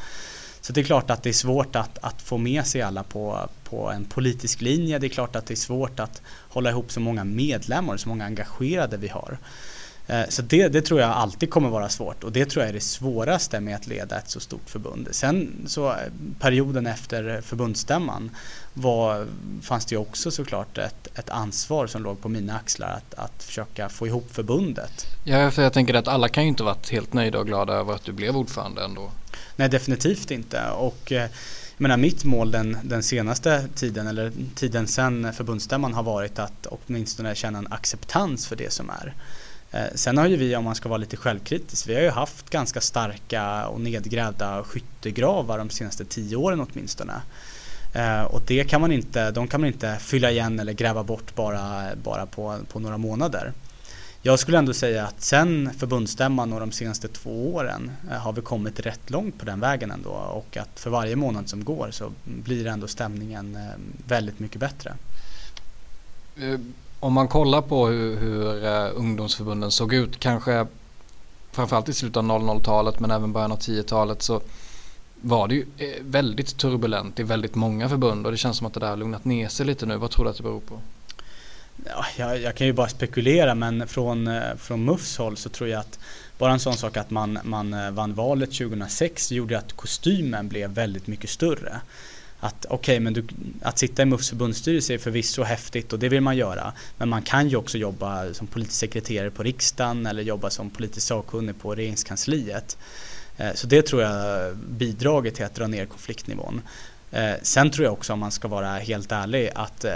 Så 0.62 0.72
det 0.72 0.80
är 0.80 0.84
klart 0.84 1.10
att 1.10 1.22
det 1.22 1.28
är 1.28 1.32
svårt 1.32 1.76
att, 1.76 1.98
att 2.00 2.22
få 2.22 2.38
med 2.38 2.66
sig 2.66 2.82
alla 2.82 3.02
på, 3.02 3.48
på 3.64 3.90
en 3.90 4.04
politisk 4.04 4.60
linje. 4.60 4.98
Det 4.98 5.06
är 5.06 5.08
klart 5.08 5.36
att 5.36 5.46
det 5.46 5.54
är 5.54 5.56
svårt 5.56 6.00
att 6.00 6.22
hålla 6.48 6.70
ihop 6.70 6.92
så 6.92 7.00
många 7.00 7.24
medlemmar 7.24 7.96
så 7.96 8.08
många 8.08 8.24
engagerade 8.24 8.96
vi 8.96 9.08
har. 9.08 9.38
Eh, 10.06 10.28
så 10.28 10.42
det, 10.42 10.68
det, 10.68 10.82
tror 10.82 11.00
jag 11.00 11.10
alltid 11.10 11.50
kommer 11.50 11.68
vara 11.68 11.88
svårt 11.88 12.24
och 12.24 12.32
det 12.32 12.46
tror 12.46 12.62
jag 12.62 12.68
är 12.68 12.72
det 12.72 12.80
svåraste 12.80 13.60
med 13.60 13.76
att 13.76 13.86
leda 13.86 14.18
ett 14.18 14.30
så 14.30 14.40
stort 14.40 14.70
förbund. 14.70 15.08
Sen 15.10 15.64
så 15.66 15.90
eh, 15.90 15.96
perioden 16.40 16.86
efter 16.86 17.40
förbundsstämman 17.40 18.30
var, 18.74 19.26
fanns 19.62 19.86
det 19.86 19.94
ju 19.94 20.00
också 20.00 20.30
såklart 20.30 20.78
ett, 20.78 21.18
ett 21.18 21.30
ansvar 21.30 21.86
som 21.86 22.02
låg 22.02 22.20
på 22.20 22.28
mina 22.28 22.56
axlar 22.56 22.88
att, 22.88 23.14
att 23.14 23.42
försöka 23.42 23.88
få 23.88 24.06
ihop 24.06 24.34
förbundet. 24.34 25.06
Ja, 25.24 25.50
för 25.50 25.62
jag 25.62 25.72
tänker 25.72 25.94
att 25.94 26.08
alla 26.08 26.28
kan 26.28 26.42
ju 26.42 26.48
inte 26.48 26.62
varit 26.62 26.90
helt 26.90 27.12
nöjda 27.12 27.38
och 27.38 27.46
glada 27.46 27.72
över 27.72 27.94
att 27.94 28.04
du 28.04 28.12
blev 28.12 28.36
ordförande 28.36 28.84
ändå. 28.84 29.10
Nej, 29.56 29.68
definitivt 29.68 30.30
inte. 30.30 30.70
Och, 30.70 31.12
eh, 31.12 31.28
jag 31.76 31.82
menar, 31.82 31.96
mitt 31.96 32.24
mål 32.24 32.50
den, 32.50 32.78
den 32.82 33.02
senaste 33.02 33.68
tiden, 33.74 34.06
eller 34.06 34.32
tiden 34.54 34.86
sedan 34.86 35.32
förbundsstämman 35.32 35.94
har 35.94 36.02
varit 36.02 36.38
att 36.38 36.66
åtminstone 36.66 37.34
känna 37.34 37.58
en 37.58 37.72
acceptans 37.72 38.46
för 38.46 38.56
det 38.56 38.72
som 38.72 38.90
är. 38.90 39.14
Eh, 39.72 39.86
sen 39.94 40.18
har 40.18 40.26
ju 40.26 40.36
vi, 40.36 40.56
om 40.56 40.64
man 40.64 40.74
ska 40.74 40.88
vara 40.88 40.98
lite 40.98 41.16
självkritisk, 41.16 41.88
vi 41.88 41.94
har 41.94 42.02
ju 42.02 42.10
haft 42.10 42.50
ganska 42.50 42.80
starka 42.80 43.66
och 43.66 43.80
nedgrävda 43.80 44.64
skyttegravar 44.64 45.58
de 45.58 45.70
senaste 45.70 46.04
tio 46.04 46.36
åren 46.36 46.66
åtminstone. 46.70 47.22
Eh, 47.94 48.22
och 48.22 48.42
det 48.46 48.64
kan 48.64 48.80
man 48.80 48.92
inte, 48.92 49.30
de 49.30 49.48
kan 49.48 49.60
man 49.60 49.68
inte 49.68 49.96
fylla 50.00 50.30
igen 50.30 50.60
eller 50.60 50.72
gräva 50.72 51.02
bort 51.02 51.34
bara, 51.34 51.96
bara 52.02 52.26
på, 52.26 52.58
på 52.68 52.78
några 52.78 52.98
månader. 52.98 53.52
Jag 54.22 54.38
skulle 54.38 54.58
ändå 54.58 54.74
säga 54.74 55.06
att 55.06 55.22
sen 55.22 55.70
förbundsstämman 55.78 56.52
och 56.52 56.60
de 56.60 56.72
senaste 56.72 57.08
två 57.08 57.54
åren 57.54 57.92
eh, 58.10 58.18
har 58.18 58.32
vi 58.32 58.42
kommit 58.42 58.80
rätt 58.80 59.10
långt 59.10 59.38
på 59.38 59.44
den 59.44 59.60
vägen 59.60 59.90
ändå 59.90 60.10
och 60.10 60.56
att 60.56 60.80
för 60.80 60.90
varje 60.90 61.16
månad 61.16 61.48
som 61.48 61.64
går 61.64 61.90
så 61.90 62.12
blir 62.24 62.66
ändå 62.66 62.88
stämningen 62.88 63.58
väldigt 64.06 64.38
mycket 64.38 64.60
bättre. 64.60 64.94
Mm 66.36 66.72
om 67.02 67.12
man 67.12 67.28
kollar 67.28 67.62
på 67.62 67.86
hur, 67.86 68.16
hur 68.16 68.64
eh, 68.64 68.90
ungdomsförbunden 68.94 69.70
såg 69.70 69.94
ut, 69.94 70.20
kanske 70.20 70.66
framförallt 71.52 71.88
i 71.88 71.92
slutet 71.92 72.16
av 72.16 72.24
00-talet 72.24 73.00
men 73.00 73.10
även 73.10 73.32
början 73.32 73.52
av 73.52 73.58
10-talet 73.58 74.22
så 74.22 74.40
var 75.20 75.48
det 75.48 75.54
ju 75.54 75.66
eh, 75.78 75.88
väldigt 76.00 76.56
turbulent 76.56 77.20
i 77.20 77.22
väldigt 77.22 77.54
många 77.54 77.88
förbund 77.88 78.26
och 78.26 78.32
det 78.32 78.38
känns 78.38 78.56
som 78.56 78.66
att 78.66 78.74
det 78.74 78.80
där 78.80 78.88
har 78.88 78.96
lugnat 78.96 79.24
ner 79.24 79.48
sig 79.48 79.66
lite 79.66 79.86
nu. 79.86 79.96
Vad 79.96 80.10
tror 80.10 80.24
du 80.24 80.30
att 80.30 80.36
det 80.36 80.42
beror 80.42 80.60
på? 80.60 80.80
Ja, 81.86 82.04
jag, 82.16 82.40
jag, 82.40 82.54
kan 82.54 82.66
ju 82.66 82.72
bara 82.72 82.88
spekulera 82.88 83.54
men 83.54 83.88
från, 83.88 84.26
eh, 84.26 84.56
från 84.58 84.84
MUFs 84.84 85.18
håll 85.18 85.36
så 85.36 85.48
tror 85.48 85.70
jag 85.70 85.80
att 85.80 85.98
bara 86.38 86.52
en 86.52 86.60
sån 86.60 86.76
sak 86.76 86.96
att 86.96 87.10
man, 87.10 87.38
man 87.44 87.94
vann 87.94 88.14
valet 88.14 88.50
2006 88.50 89.32
gjorde 89.32 89.58
att 89.58 89.72
kostymen 89.72 90.48
blev 90.48 90.70
väldigt 90.70 91.06
mycket 91.06 91.30
större. 91.30 91.80
Att 92.44 92.66
okej, 92.68 92.76
okay, 92.76 93.00
men 93.00 93.12
du, 93.12 93.24
att 93.62 93.78
sitta 93.78 94.02
i 94.02 94.04
MUFs 94.04 94.28
förbundsstyrelse 94.28 94.94
är 94.94 94.98
förvisso 94.98 95.42
häftigt 95.42 95.92
och 95.92 95.98
det 95.98 96.08
vill 96.08 96.20
man 96.20 96.36
göra. 96.36 96.72
Men 96.98 97.08
man 97.08 97.22
kan 97.22 97.48
ju 97.48 97.56
också 97.56 97.78
jobba 97.78 98.34
som 98.34 98.46
politisk 98.46 98.78
sekreterare 98.78 99.30
på 99.30 99.42
riksdagen 99.42 100.06
eller 100.06 100.22
jobba 100.22 100.50
som 100.50 100.70
politisk 100.70 101.06
sakkunnig 101.06 101.58
på 101.58 101.74
regeringskansliet. 101.74 102.76
Eh, 103.36 103.52
så 103.54 103.66
det 103.66 103.86
tror 103.86 104.02
jag 104.02 104.56
bidragit 104.56 105.34
till 105.34 105.44
att 105.44 105.54
dra 105.54 105.66
ner 105.66 105.86
konfliktnivån. 105.86 106.62
Eh, 107.10 107.32
sen 107.42 107.70
tror 107.70 107.84
jag 107.84 107.92
också 107.92 108.12
om 108.12 108.18
man 108.18 108.30
ska 108.30 108.48
vara 108.48 108.78
helt 108.78 109.12
ärlig 109.12 109.50
att 109.54 109.84
eh, 109.84 109.92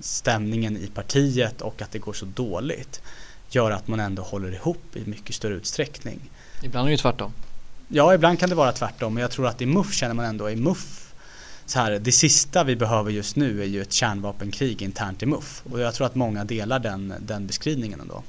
stämningen 0.00 0.76
i 0.76 0.86
partiet 0.86 1.60
och 1.60 1.82
att 1.82 1.92
det 1.92 1.98
går 1.98 2.12
så 2.12 2.24
dåligt 2.24 3.02
gör 3.50 3.70
att 3.70 3.88
man 3.88 4.00
ändå 4.00 4.22
håller 4.22 4.54
ihop 4.54 4.96
i 4.96 5.10
mycket 5.10 5.34
större 5.34 5.54
utsträckning. 5.54 6.30
Ibland 6.62 6.86
är 6.86 6.88
det 6.88 6.92
ju 6.92 6.98
tvärtom. 6.98 7.32
Ja, 7.88 8.14
ibland 8.14 8.38
kan 8.38 8.48
det 8.48 8.54
vara 8.54 8.72
tvärtom 8.72 9.14
men 9.14 9.20
jag 9.20 9.30
tror 9.30 9.46
att 9.46 9.62
i 9.62 9.66
MUF 9.66 9.92
känner 9.92 10.14
man 10.14 10.24
ändå 10.24 10.50
i 10.50 10.56
MUF 10.56 11.07
så 11.70 11.78
här, 11.78 11.98
det 11.98 12.12
sista 12.12 12.64
vi 12.64 12.76
behöver 12.76 13.10
just 13.10 13.36
nu 13.36 13.62
är 13.62 13.66
ju 13.66 13.82
ett 13.82 13.92
kärnvapenkrig 13.92 14.82
internt 14.82 15.22
i 15.22 15.26
MUF 15.26 15.62
och 15.70 15.80
jag 15.80 15.94
tror 15.94 16.06
att 16.06 16.14
många 16.14 16.44
delar 16.44 16.78
den, 16.78 17.14
den 17.20 17.46
beskrivningen 17.46 18.00
ändå. 18.00 18.22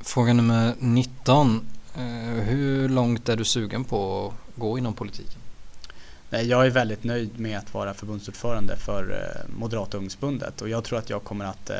Fråga 0.00 0.32
nummer 0.32 0.74
19. 0.78 1.68
Eh, 1.94 2.02
hur 2.44 2.88
långt 2.88 3.28
är 3.28 3.36
du 3.36 3.44
sugen 3.44 3.84
på 3.84 4.26
att 4.26 4.60
gå 4.60 4.78
inom 4.78 4.94
politiken? 4.94 5.40
Jag 6.30 6.66
är 6.66 6.70
väldigt 6.70 7.04
nöjd 7.04 7.40
med 7.40 7.58
att 7.58 7.74
vara 7.74 7.94
förbundsordförande 7.94 8.76
för 8.76 9.10
eh, 9.12 9.54
Moderata 9.58 9.96
ungdomsförbundet 9.96 10.62
och 10.62 10.68
jag 10.68 10.84
tror 10.84 10.98
att 10.98 11.10
jag 11.10 11.24
kommer 11.24 11.44
att 11.44 11.70
eh, 11.70 11.76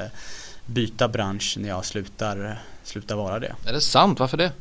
byta 0.66 1.08
bransch 1.08 1.56
när 1.60 1.68
jag 1.68 1.84
slutar, 1.84 2.62
slutar 2.84 3.16
vara 3.16 3.38
det. 3.38 3.54
Är 3.66 3.72
det 3.72 3.80
sant? 3.80 4.20
Varför 4.20 4.36
det? 4.36 4.52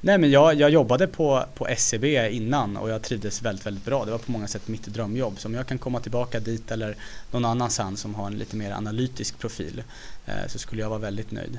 Nej 0.00 0.18
men 0.18 0.30
jag, 0.30 0.54
jag 0.54 0.70
jobbade 0.70 1.06
på, 1.06 1.44
på 1.54 1.66
SCB 1.68 2.30
innan 2.30 2.76
och 2.76 2.90
jag 2.90 3.02
trivdes 3.02 3.42
väldigt, 3.42 3.66
väldigt 3.66 3.84
bra. 3.84 4.04
Det 4.04 4.10
var 4.10 4.18
på 4.18 4.32
många 4.32 4.48
sätt 4.48 4.68
mitt 4.68 4.86
drömjobb. 4.86 5.38
Så 5.38 5.48
om 5.48 5.54
jag 5.54 5.66
kan 5.66 5.78
komma 5.78 6.00
tillbaka 6.00 6.40
dit 6.40 6.70
eller 6.70 6.96
någon 7.30 7.44
annanstans 7.44 8.00
som 8.00 8.14
har 8.14 8.26
en 8.26 8.38
lite 8.38 8.56
mer 8.56 8.70
analytisk 8.70 9.38
profil 9.38 9.82
eh, 10.26 10.32
så 10.48 10.58
skulle 10.58 10.82
jag 10.82 10.88
vara 10.88 10.98
väldigt 10.98 11.30
nöjd. 11.30 11.58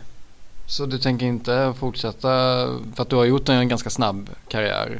Så 0.67 0.85
du 0.85 0.97
tänker 0.99 1.25
inte 1.25 1.73
fortsätta, 1.79 2.27
för 2.95 3.01
att 3.01 3.09
du 3.09 3.15
har 3.15 3.25
gjort 3.25 3.49
en 3.49 3.67
ganska 3.67 3.89
snabb 3.89 4.29
karriär, 4.47 4.99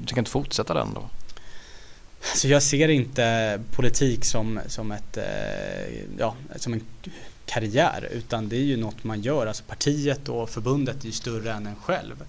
du 0.00 0.06
tänker 0.06 0.18
inte 0.18 0.30
fortsätta 0.30 0.74
den 0.74 0.94
då? 0.94 1.10
Så 2.34 2.48
jag 2.48 2.62
ser 2.62 2.88
inte 2.88 3.60
politik 3.72 4.24
som, 4.24 4.60
som, 4.66 4.92
ett, 4.92 5.16
eh, 5.16 5.94
ja, 6.18 6.34
som 6.56 6.72
en 6.72 6.80
karriär 7.46 8.08
utan 8.12 8.48
det 8.48 8.56
är 8.56 8.64
ju 8.64 8.76
något 8.76 9.04
man 9.04 9.20
gör. 9.20 9.46
Alltså 9.46 9.62
partiet 9.66 10.28
och 10.28 10.50
förbundet 10.50 11.02
är 11.02 11.06
ju 11.06 11.12
större 11.12 11.52
än 11.52 11.66
en 11.66 11.76
själv. 11.76 12.24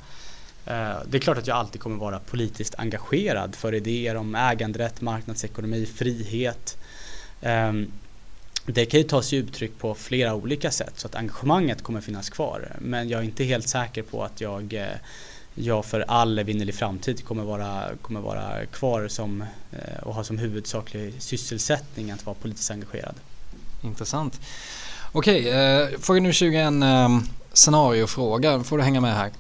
Eh, 0.66 0.98
det 1.10 1.18
är 1.18 1.20
klart 1.20 1.38
att 1.38 1.48
jag 1.48 1.58
alltid 1.58 1.82
kommer 1.82 1.98
vara 1.98 2.20
politiskt 2.20 2.76
engagerad 2.78 3.56
för 3.56 3.74
idéer 3.74 4.16
om 4.16 4.36
äganderätt, 4.36 5.02
marknadsekonomi, 5.02 5.86
frihet. 5.86 6.78
Ehm, 7.42 7.92
det 8.66 8.86
kan 8.86 9.00
ju 9.00 9.04
ta 9.04 9.22
sig 9.22 9.40
uttryck 9.40 9.78
på 9.78 9.96
flera 9.96 10.36
olika 10.36 10.72
sätt 10.72 10.94
så 10.96 11.08
att 11.08 11.16
engagemanget 11.16 11.84
kommer 11.84 12.02
finnas 12.02 12.30
kvar. 12.30 12.72
Men 12.80 13.10
jag 13.10 13.20
är 13.20 13.26
inte 13.26 13.44
helt 13.44 13.70
säker 13.70 14.02
på 14.02 14.24
att 14.24 14.42
jag 14.42 14.74
eh, 14.74 14.88
jag 15.60 15.86
för 15.86 16.06
all 16.08 16.40
evinnerlig 16.40 16.76
framtid 16.76 17.26
kommer 17.26 17.44
vara, 17.44 17.90
kommer 18.02 18.20
vara 18.20 18.66
kvar 18.66 19.08
som, 19.08 19.42
eh, 19.72 20.04
och 20.04 20.14
ha 20.14 20.24
som 20.24 20.38
huvudsaklig 20.38 21.14
sysselsättning 21.22 22.12
att 22.12 22.26
vara 22.26 22.36
politiskt 22.42 22.72
engagerad. 22.72 23.16
Intressant. 23.84 24.40
Okej, 25.18 25.50
eh, 25.50 25.88
fråga 26.00 26.22
nu 26.22 26.34
21 26.34 26.84
eh, 26.84 27.20
scenariofråga. 27.54 28.64
får 28.64 28.78
du 28.78 28.84
hänga 28.84 29.02
med 29.02 29.16
här. 29.16 29.32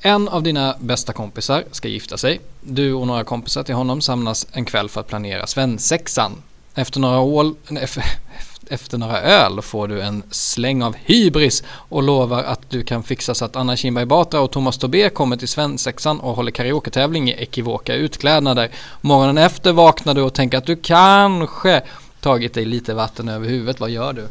En 0.00 0.28
av 0.28 0.42
dina 0.42 0.76
bästa 0.80 1.12
kompisar 1.12 1.64
ska 1.72 1.88
gifta 1.88 2.18
sig. 2.18 2.40
Du 2.60 2.92
och 2.92 3.06
några 3.06 3.24
kompisar 3.24 3.62
till 3.62 3.74
honom 3.74 4.00
samlas 4.00 4.46
en 4.52 4.64
kväll 4.64 4.88
för 4.88 5.00
att 5.00 5.08
planera 5.08 5.46
svensexan. 5.46 6.42
Efter 6.74 7.00
några 7.00 7.20
ål... 7.20 7.54
efter 8.68 8.98
några 8.98 9.20
öl 9.20 9.62
får 9.62 9.88
du 9.88 10.00
en 10.02 10.22
släng 10.30 10.82
av 10.82 10.96
hybris 11.04 11.62
och 11.68 12.02
lovar 12.02 12.42
att 12.42 12.70
du 12.70 12.82
kan 12.82 13.02
fixa 13.02 13.34
så 13.34 13.44
att 13.44 13.56
Anna 13.56 13.76
Kinberg 13.76 14.06
Batra 14.06 14.40
och 14.40 14.50
Thomas 14.50 14.78
Tobé 14.78 15.08
kommer 15.08 15.36
till 15.36 15.48
svensexan 15.48 16.20
och 16.20 16.36
håller 16.36 16.50
karaoketävling 16.50 17.30
i 17.30 17.32
ekivoka 17.32 17.94
utklädnader. 17.94 18.70
Morgonen 19.00 19.38
efter 19.38 19.72
vaknar 19.72 20.14
du 20.14 20.22
och 20.22 20.34
tänker 20.34 20.58
att 20.58 20.66
du 20.66 20.76
kanske 20.76 21.82
tagit 22.20 22.54
dig 22.54 22.64
lite 22.64 22.94
vatten 22.94 23.28
över 23.28 23.48
huvudet, 23.48 23.80
vad 23.80 23.90
gör 23.90 24.12
du? 24.12 24.28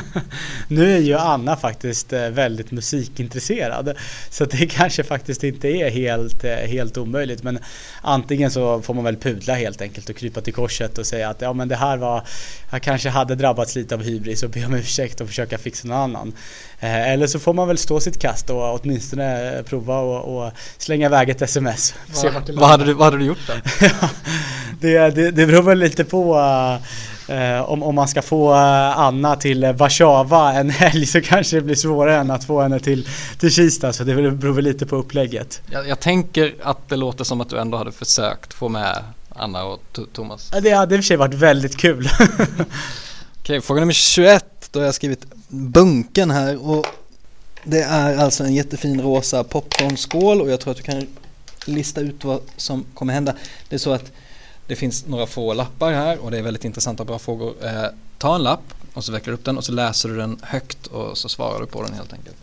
nu 0.68 0.96
är 0.96 0.98
ju 0.98 1.14
Anna 1.14 1.56
faktiskt 1.56 2.12
eh, 2.12 2.28
väldigt 2.28 2.70
musikintresserad 2.70 3.96
så 4.30 4.44
det 4.44 4.66
kanske 4.70 5.04
faktiskt 5.04 5.44
inte 5.44 5.68
är 5.68 5.90
helt, 5.90 6.44
eh, 6.44 6.54
helt 6.54 6.98
omöjligt 6.98 7.42
men 7.42 7.58
antingen 8.00 8.50
så 8.50 8.82
får 8.82 8.94
man 8.94 9.04
väl 9.04 9.16
pudla 9.16 9.54
helt 9.54 9.82
enkelt 9.82 10.08
och 10.08 10.16
krypa 10.16 10.40
till 10.40 10.54
korset 10.54 10.98
och 10.98 11.06
säga 11.06 11.28
att 11.28 11.40
ja 11.40 11.52
men 11.52 11.68
det 11.68 11.76
här 11.76 11.96
var 11.96 12.26
jag 12.70 12.82
kanske 12.82 13.08
hade 13.08 13.34
drabbats 13.34 13.76
lite 13.76 13.94
av 13.94 14.02
hybris 14.02 14.42
och 14.42 14.50
be 14.50 14.66
om 14.66 14.74
ursäkt 14.74 15.20
och 15.20 15.26
försöka 15.28 15.58
fixa 15.58 15.88
någon 15.88 15.98
annan. 15.98 16.32
Eh, 16.82 17.10
eller 17.12 17.26
så 17.26 17.38
får 17.38 17.54
man 17.54 17.68
väl 17.68 17.78
stå 17.78 18.00
sitt 18.00 18.18
kast 18.18 18.50
och 18.50 18.80
åtminstone 18.80 19.62
prova 19.66 19.98
och, 19.98 20.36
och 20.36 20.52
slänga 20.78 21.06
iväg 21.06 21.28
ett 21.28 21.42
sms. 21.42 21.94
Va, 22.24 22.30
vad, 22.54 22.70
hade 22.70 22.84
du, 22.84 22.92
vad 22.92 23.04
hade 23.04 23.18
du 23.18 23.24
gjort 23.24 23.38
då? 23.46 23.52
det, 24.80 25.10
det, 25.10 25.30
det 25.30 25.46
beror 25.46 25.62
väl 25.62 25.78
lite 25.78 26.04
på 26.04 26.40
Uh, 27.30 27.70
om, 27.70 27.82
om 27.82 27.94
man 27.94 28.08
ska 28.08 28.22
få 28.22 28.52
uh, 28.52 28.98
Anna 28.98 29.36
till 29.36 29.72
Warszawa 29.72 30.52
en 30.52 30.70
helg 30.70 31.06
så 31.06 31.20
kanske 31.20 31.56
det 31.56 31.62
blir 31.62 31.74
svårare 31.74 32.16
än 32.16 32.30
att 32.30 32.44
få 32.44 32.62
henne 32.62 32.80
till, 32.80 33.08
till 33.38 33.50
Kista 33.50 33.92
så 33.92 34.04
det 34.04 34.14
beror 34.14 34.52
väl 34.52 34.64
lite 34.64 34.86
på 34.86 34.96
upplägget. 34.96 35.60
Jag, 35.70 35.88
jag 35.88 36.00
tänker 36.00 36.54
att 36.62 36.88
det 36.88 36.96
låter 36.96 37.24
som 37.24 37.40
att 37.40 37.48
du 37.48 37.58
ändå 37.58 37.78
hade 37.78 37.92
försökt 37.92 38.54
få 38.54 38.68
med 38.68 38.98
Anna 39.28 39.64
och 39.64 39.98
Thomas. 40.12 40.50
Det 40.62 40.70
hade 40.70 40.94
i 40.94 40.98
och 40.98 41.02
för 41.02 41.06
sig 41.06 41.16
varit 41.16 41.34
väldigt 41.34 41.76
kul. 41.76 42.08
Okej, 42.20 42.66
okay, 43.42 43.60
fråga 43.60 43.80
nummer 43.80 43.92
21. 43.92 44.51
Då 44.72 44.80
har 44.80 44.84
jag 44.84 44.94
skrivit 44.94 45.24
bunken 45.48 46.30
här 46.30 46.68
och 46.68 46.86
det 47.64 47.82
är 47.82 48.16
alltså 48.16 48.44
en 48.44 48.54
jättefin 48.54 49.00
rosa 49.00 49.44
popcornskål 49.44 50.40
och 50.40 50.50
jag 50.50 50.60
tror 50.60 50.70
att 50.70 50.76
du 50.76 50.82
kan 50.82 51.06
lista 51.66 52.00
ut 52.00 52.24
vad 52.24 52.40
som 52.56 52.84
kommer 52.94 53.12
hända. 53.12 53.34
Det 53.68 53.74
är 53.74 53.78
så 53.78 53.92
att 53.92 54.12
det 54.66 54.76
finns 54.76 55.06
några 55.06 55.26
få 55.26 55.54
lappar 55.54 55.92
här 55.92 56.18
och 56.18 56.30
det 56.30 56.38
är 56.38 56.42
väldigt 56.42 56.64
intressanta 56.64 57.02
och 57.02 57.06
bra 57.06 57.18
frågor. 57.18 57.54
Eh, 57.64 57.84
ta 58.18 58.34
en 58.34 58.42
lapp 58.42 58.74
och 58.94 59.04
så 59.04 59.12
vecklar 59.12 59.32
du 59.32 59.38
upp 59.38 59.44
den 59.44 59.58
och 59.58 59.64
så 59.64 59.72
läser 59.72 60.08
du 60.08 60.16
den 60.16 60.38
högt 60.42 60.86
och 60.86 61.18
så 61.18 61.28
svarar 61.28 61.60
du 61.60 61.66
på 61.66 61.82
den 61.82 61.92
helt 61.92 62.12
enkelt. 62.12 62.36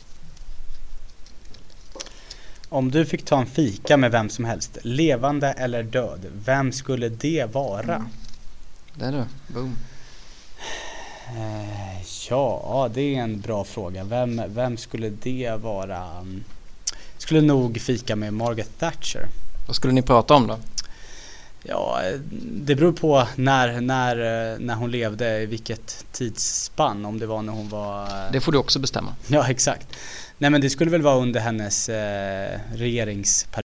Om 2.70 2.92
du 2.92 3.06
fick 3.06 3.26
ta 3.26 3.40
en 3.40 3.46
fika 3.46 3.98
med 3.98 4.12
vem 4.12 4.30
som 4.30 4.46
helst, 4.46 4.78
levande 4.84 5.48
eller 5.52 5.84
död, 5.84 6.26
vem 6.46 6.72
skulle 6.72 7.10
det 7.10 7.54
vara? 7.54 7.96
Mm. 7.96 8.08
Det 8.96 9.06
är 9.06 9.12
du, 9.12 9.54
boom. 9.54 9.76
Eh, 11.38 12.02
ja, 12.30 12.90
det 12.94 13.16
är 13.16 13.20
en 13.20 13.40
bra 13.40 13.64
fråga. 13.64 14.04
Vem, 14.04 14.42
vem 14.48 14.78
skulle 14.78 15.10
det 15.10 15.56
vara? 15.62 16.08
Skulle 17.18 17.42
nog 17.42 17.82
fika 17.82 18.16
med 18.16 18.34
Margaret 18.34 18.80
Thatcher. 18.80 19.28
Vad 19.68 19.76
skulle 19.76 19.94
ni 19.94 20.02
prata 20.02 20.34
om 20.34 20.48
då? 20.48 20.58
Ja, 21.64 22.02
det 22.42 22.76
beror 22.76 22.92
på 22.92 23.28
när, 23.36 23.82
när, 23.82 24.16
när 24.60 24.76
hon 24.76 24.92
levde, 24.92 25.42
i 25.42 25.46
vilket 25.46 26.06
tidsspann, 26.12 27.06
om 27.06 27.20
det 27.20 27.26
var 27.26 27.42
när 27.42 27.54
hon 27.54 27.70
var... 27.70 28.10
Det 28.32 28.42
får 28.42 28.52
du 28.52 28.58
också 28.58 28.80
bestämma. 28.80 29.16
Ja, 29.28 29.50
exakt. 29.50 29.88
Nej 30.38 30.50
men 30.50 30.62
det 30.62 30.70
skulle 30.70 30.92
väl 30.92 31.02
vara 31.02 31.16
under 31.16 31.40
hennes 31.40 31.90
eh, 31.90 32.60
regeringsperiod 32.74 33.69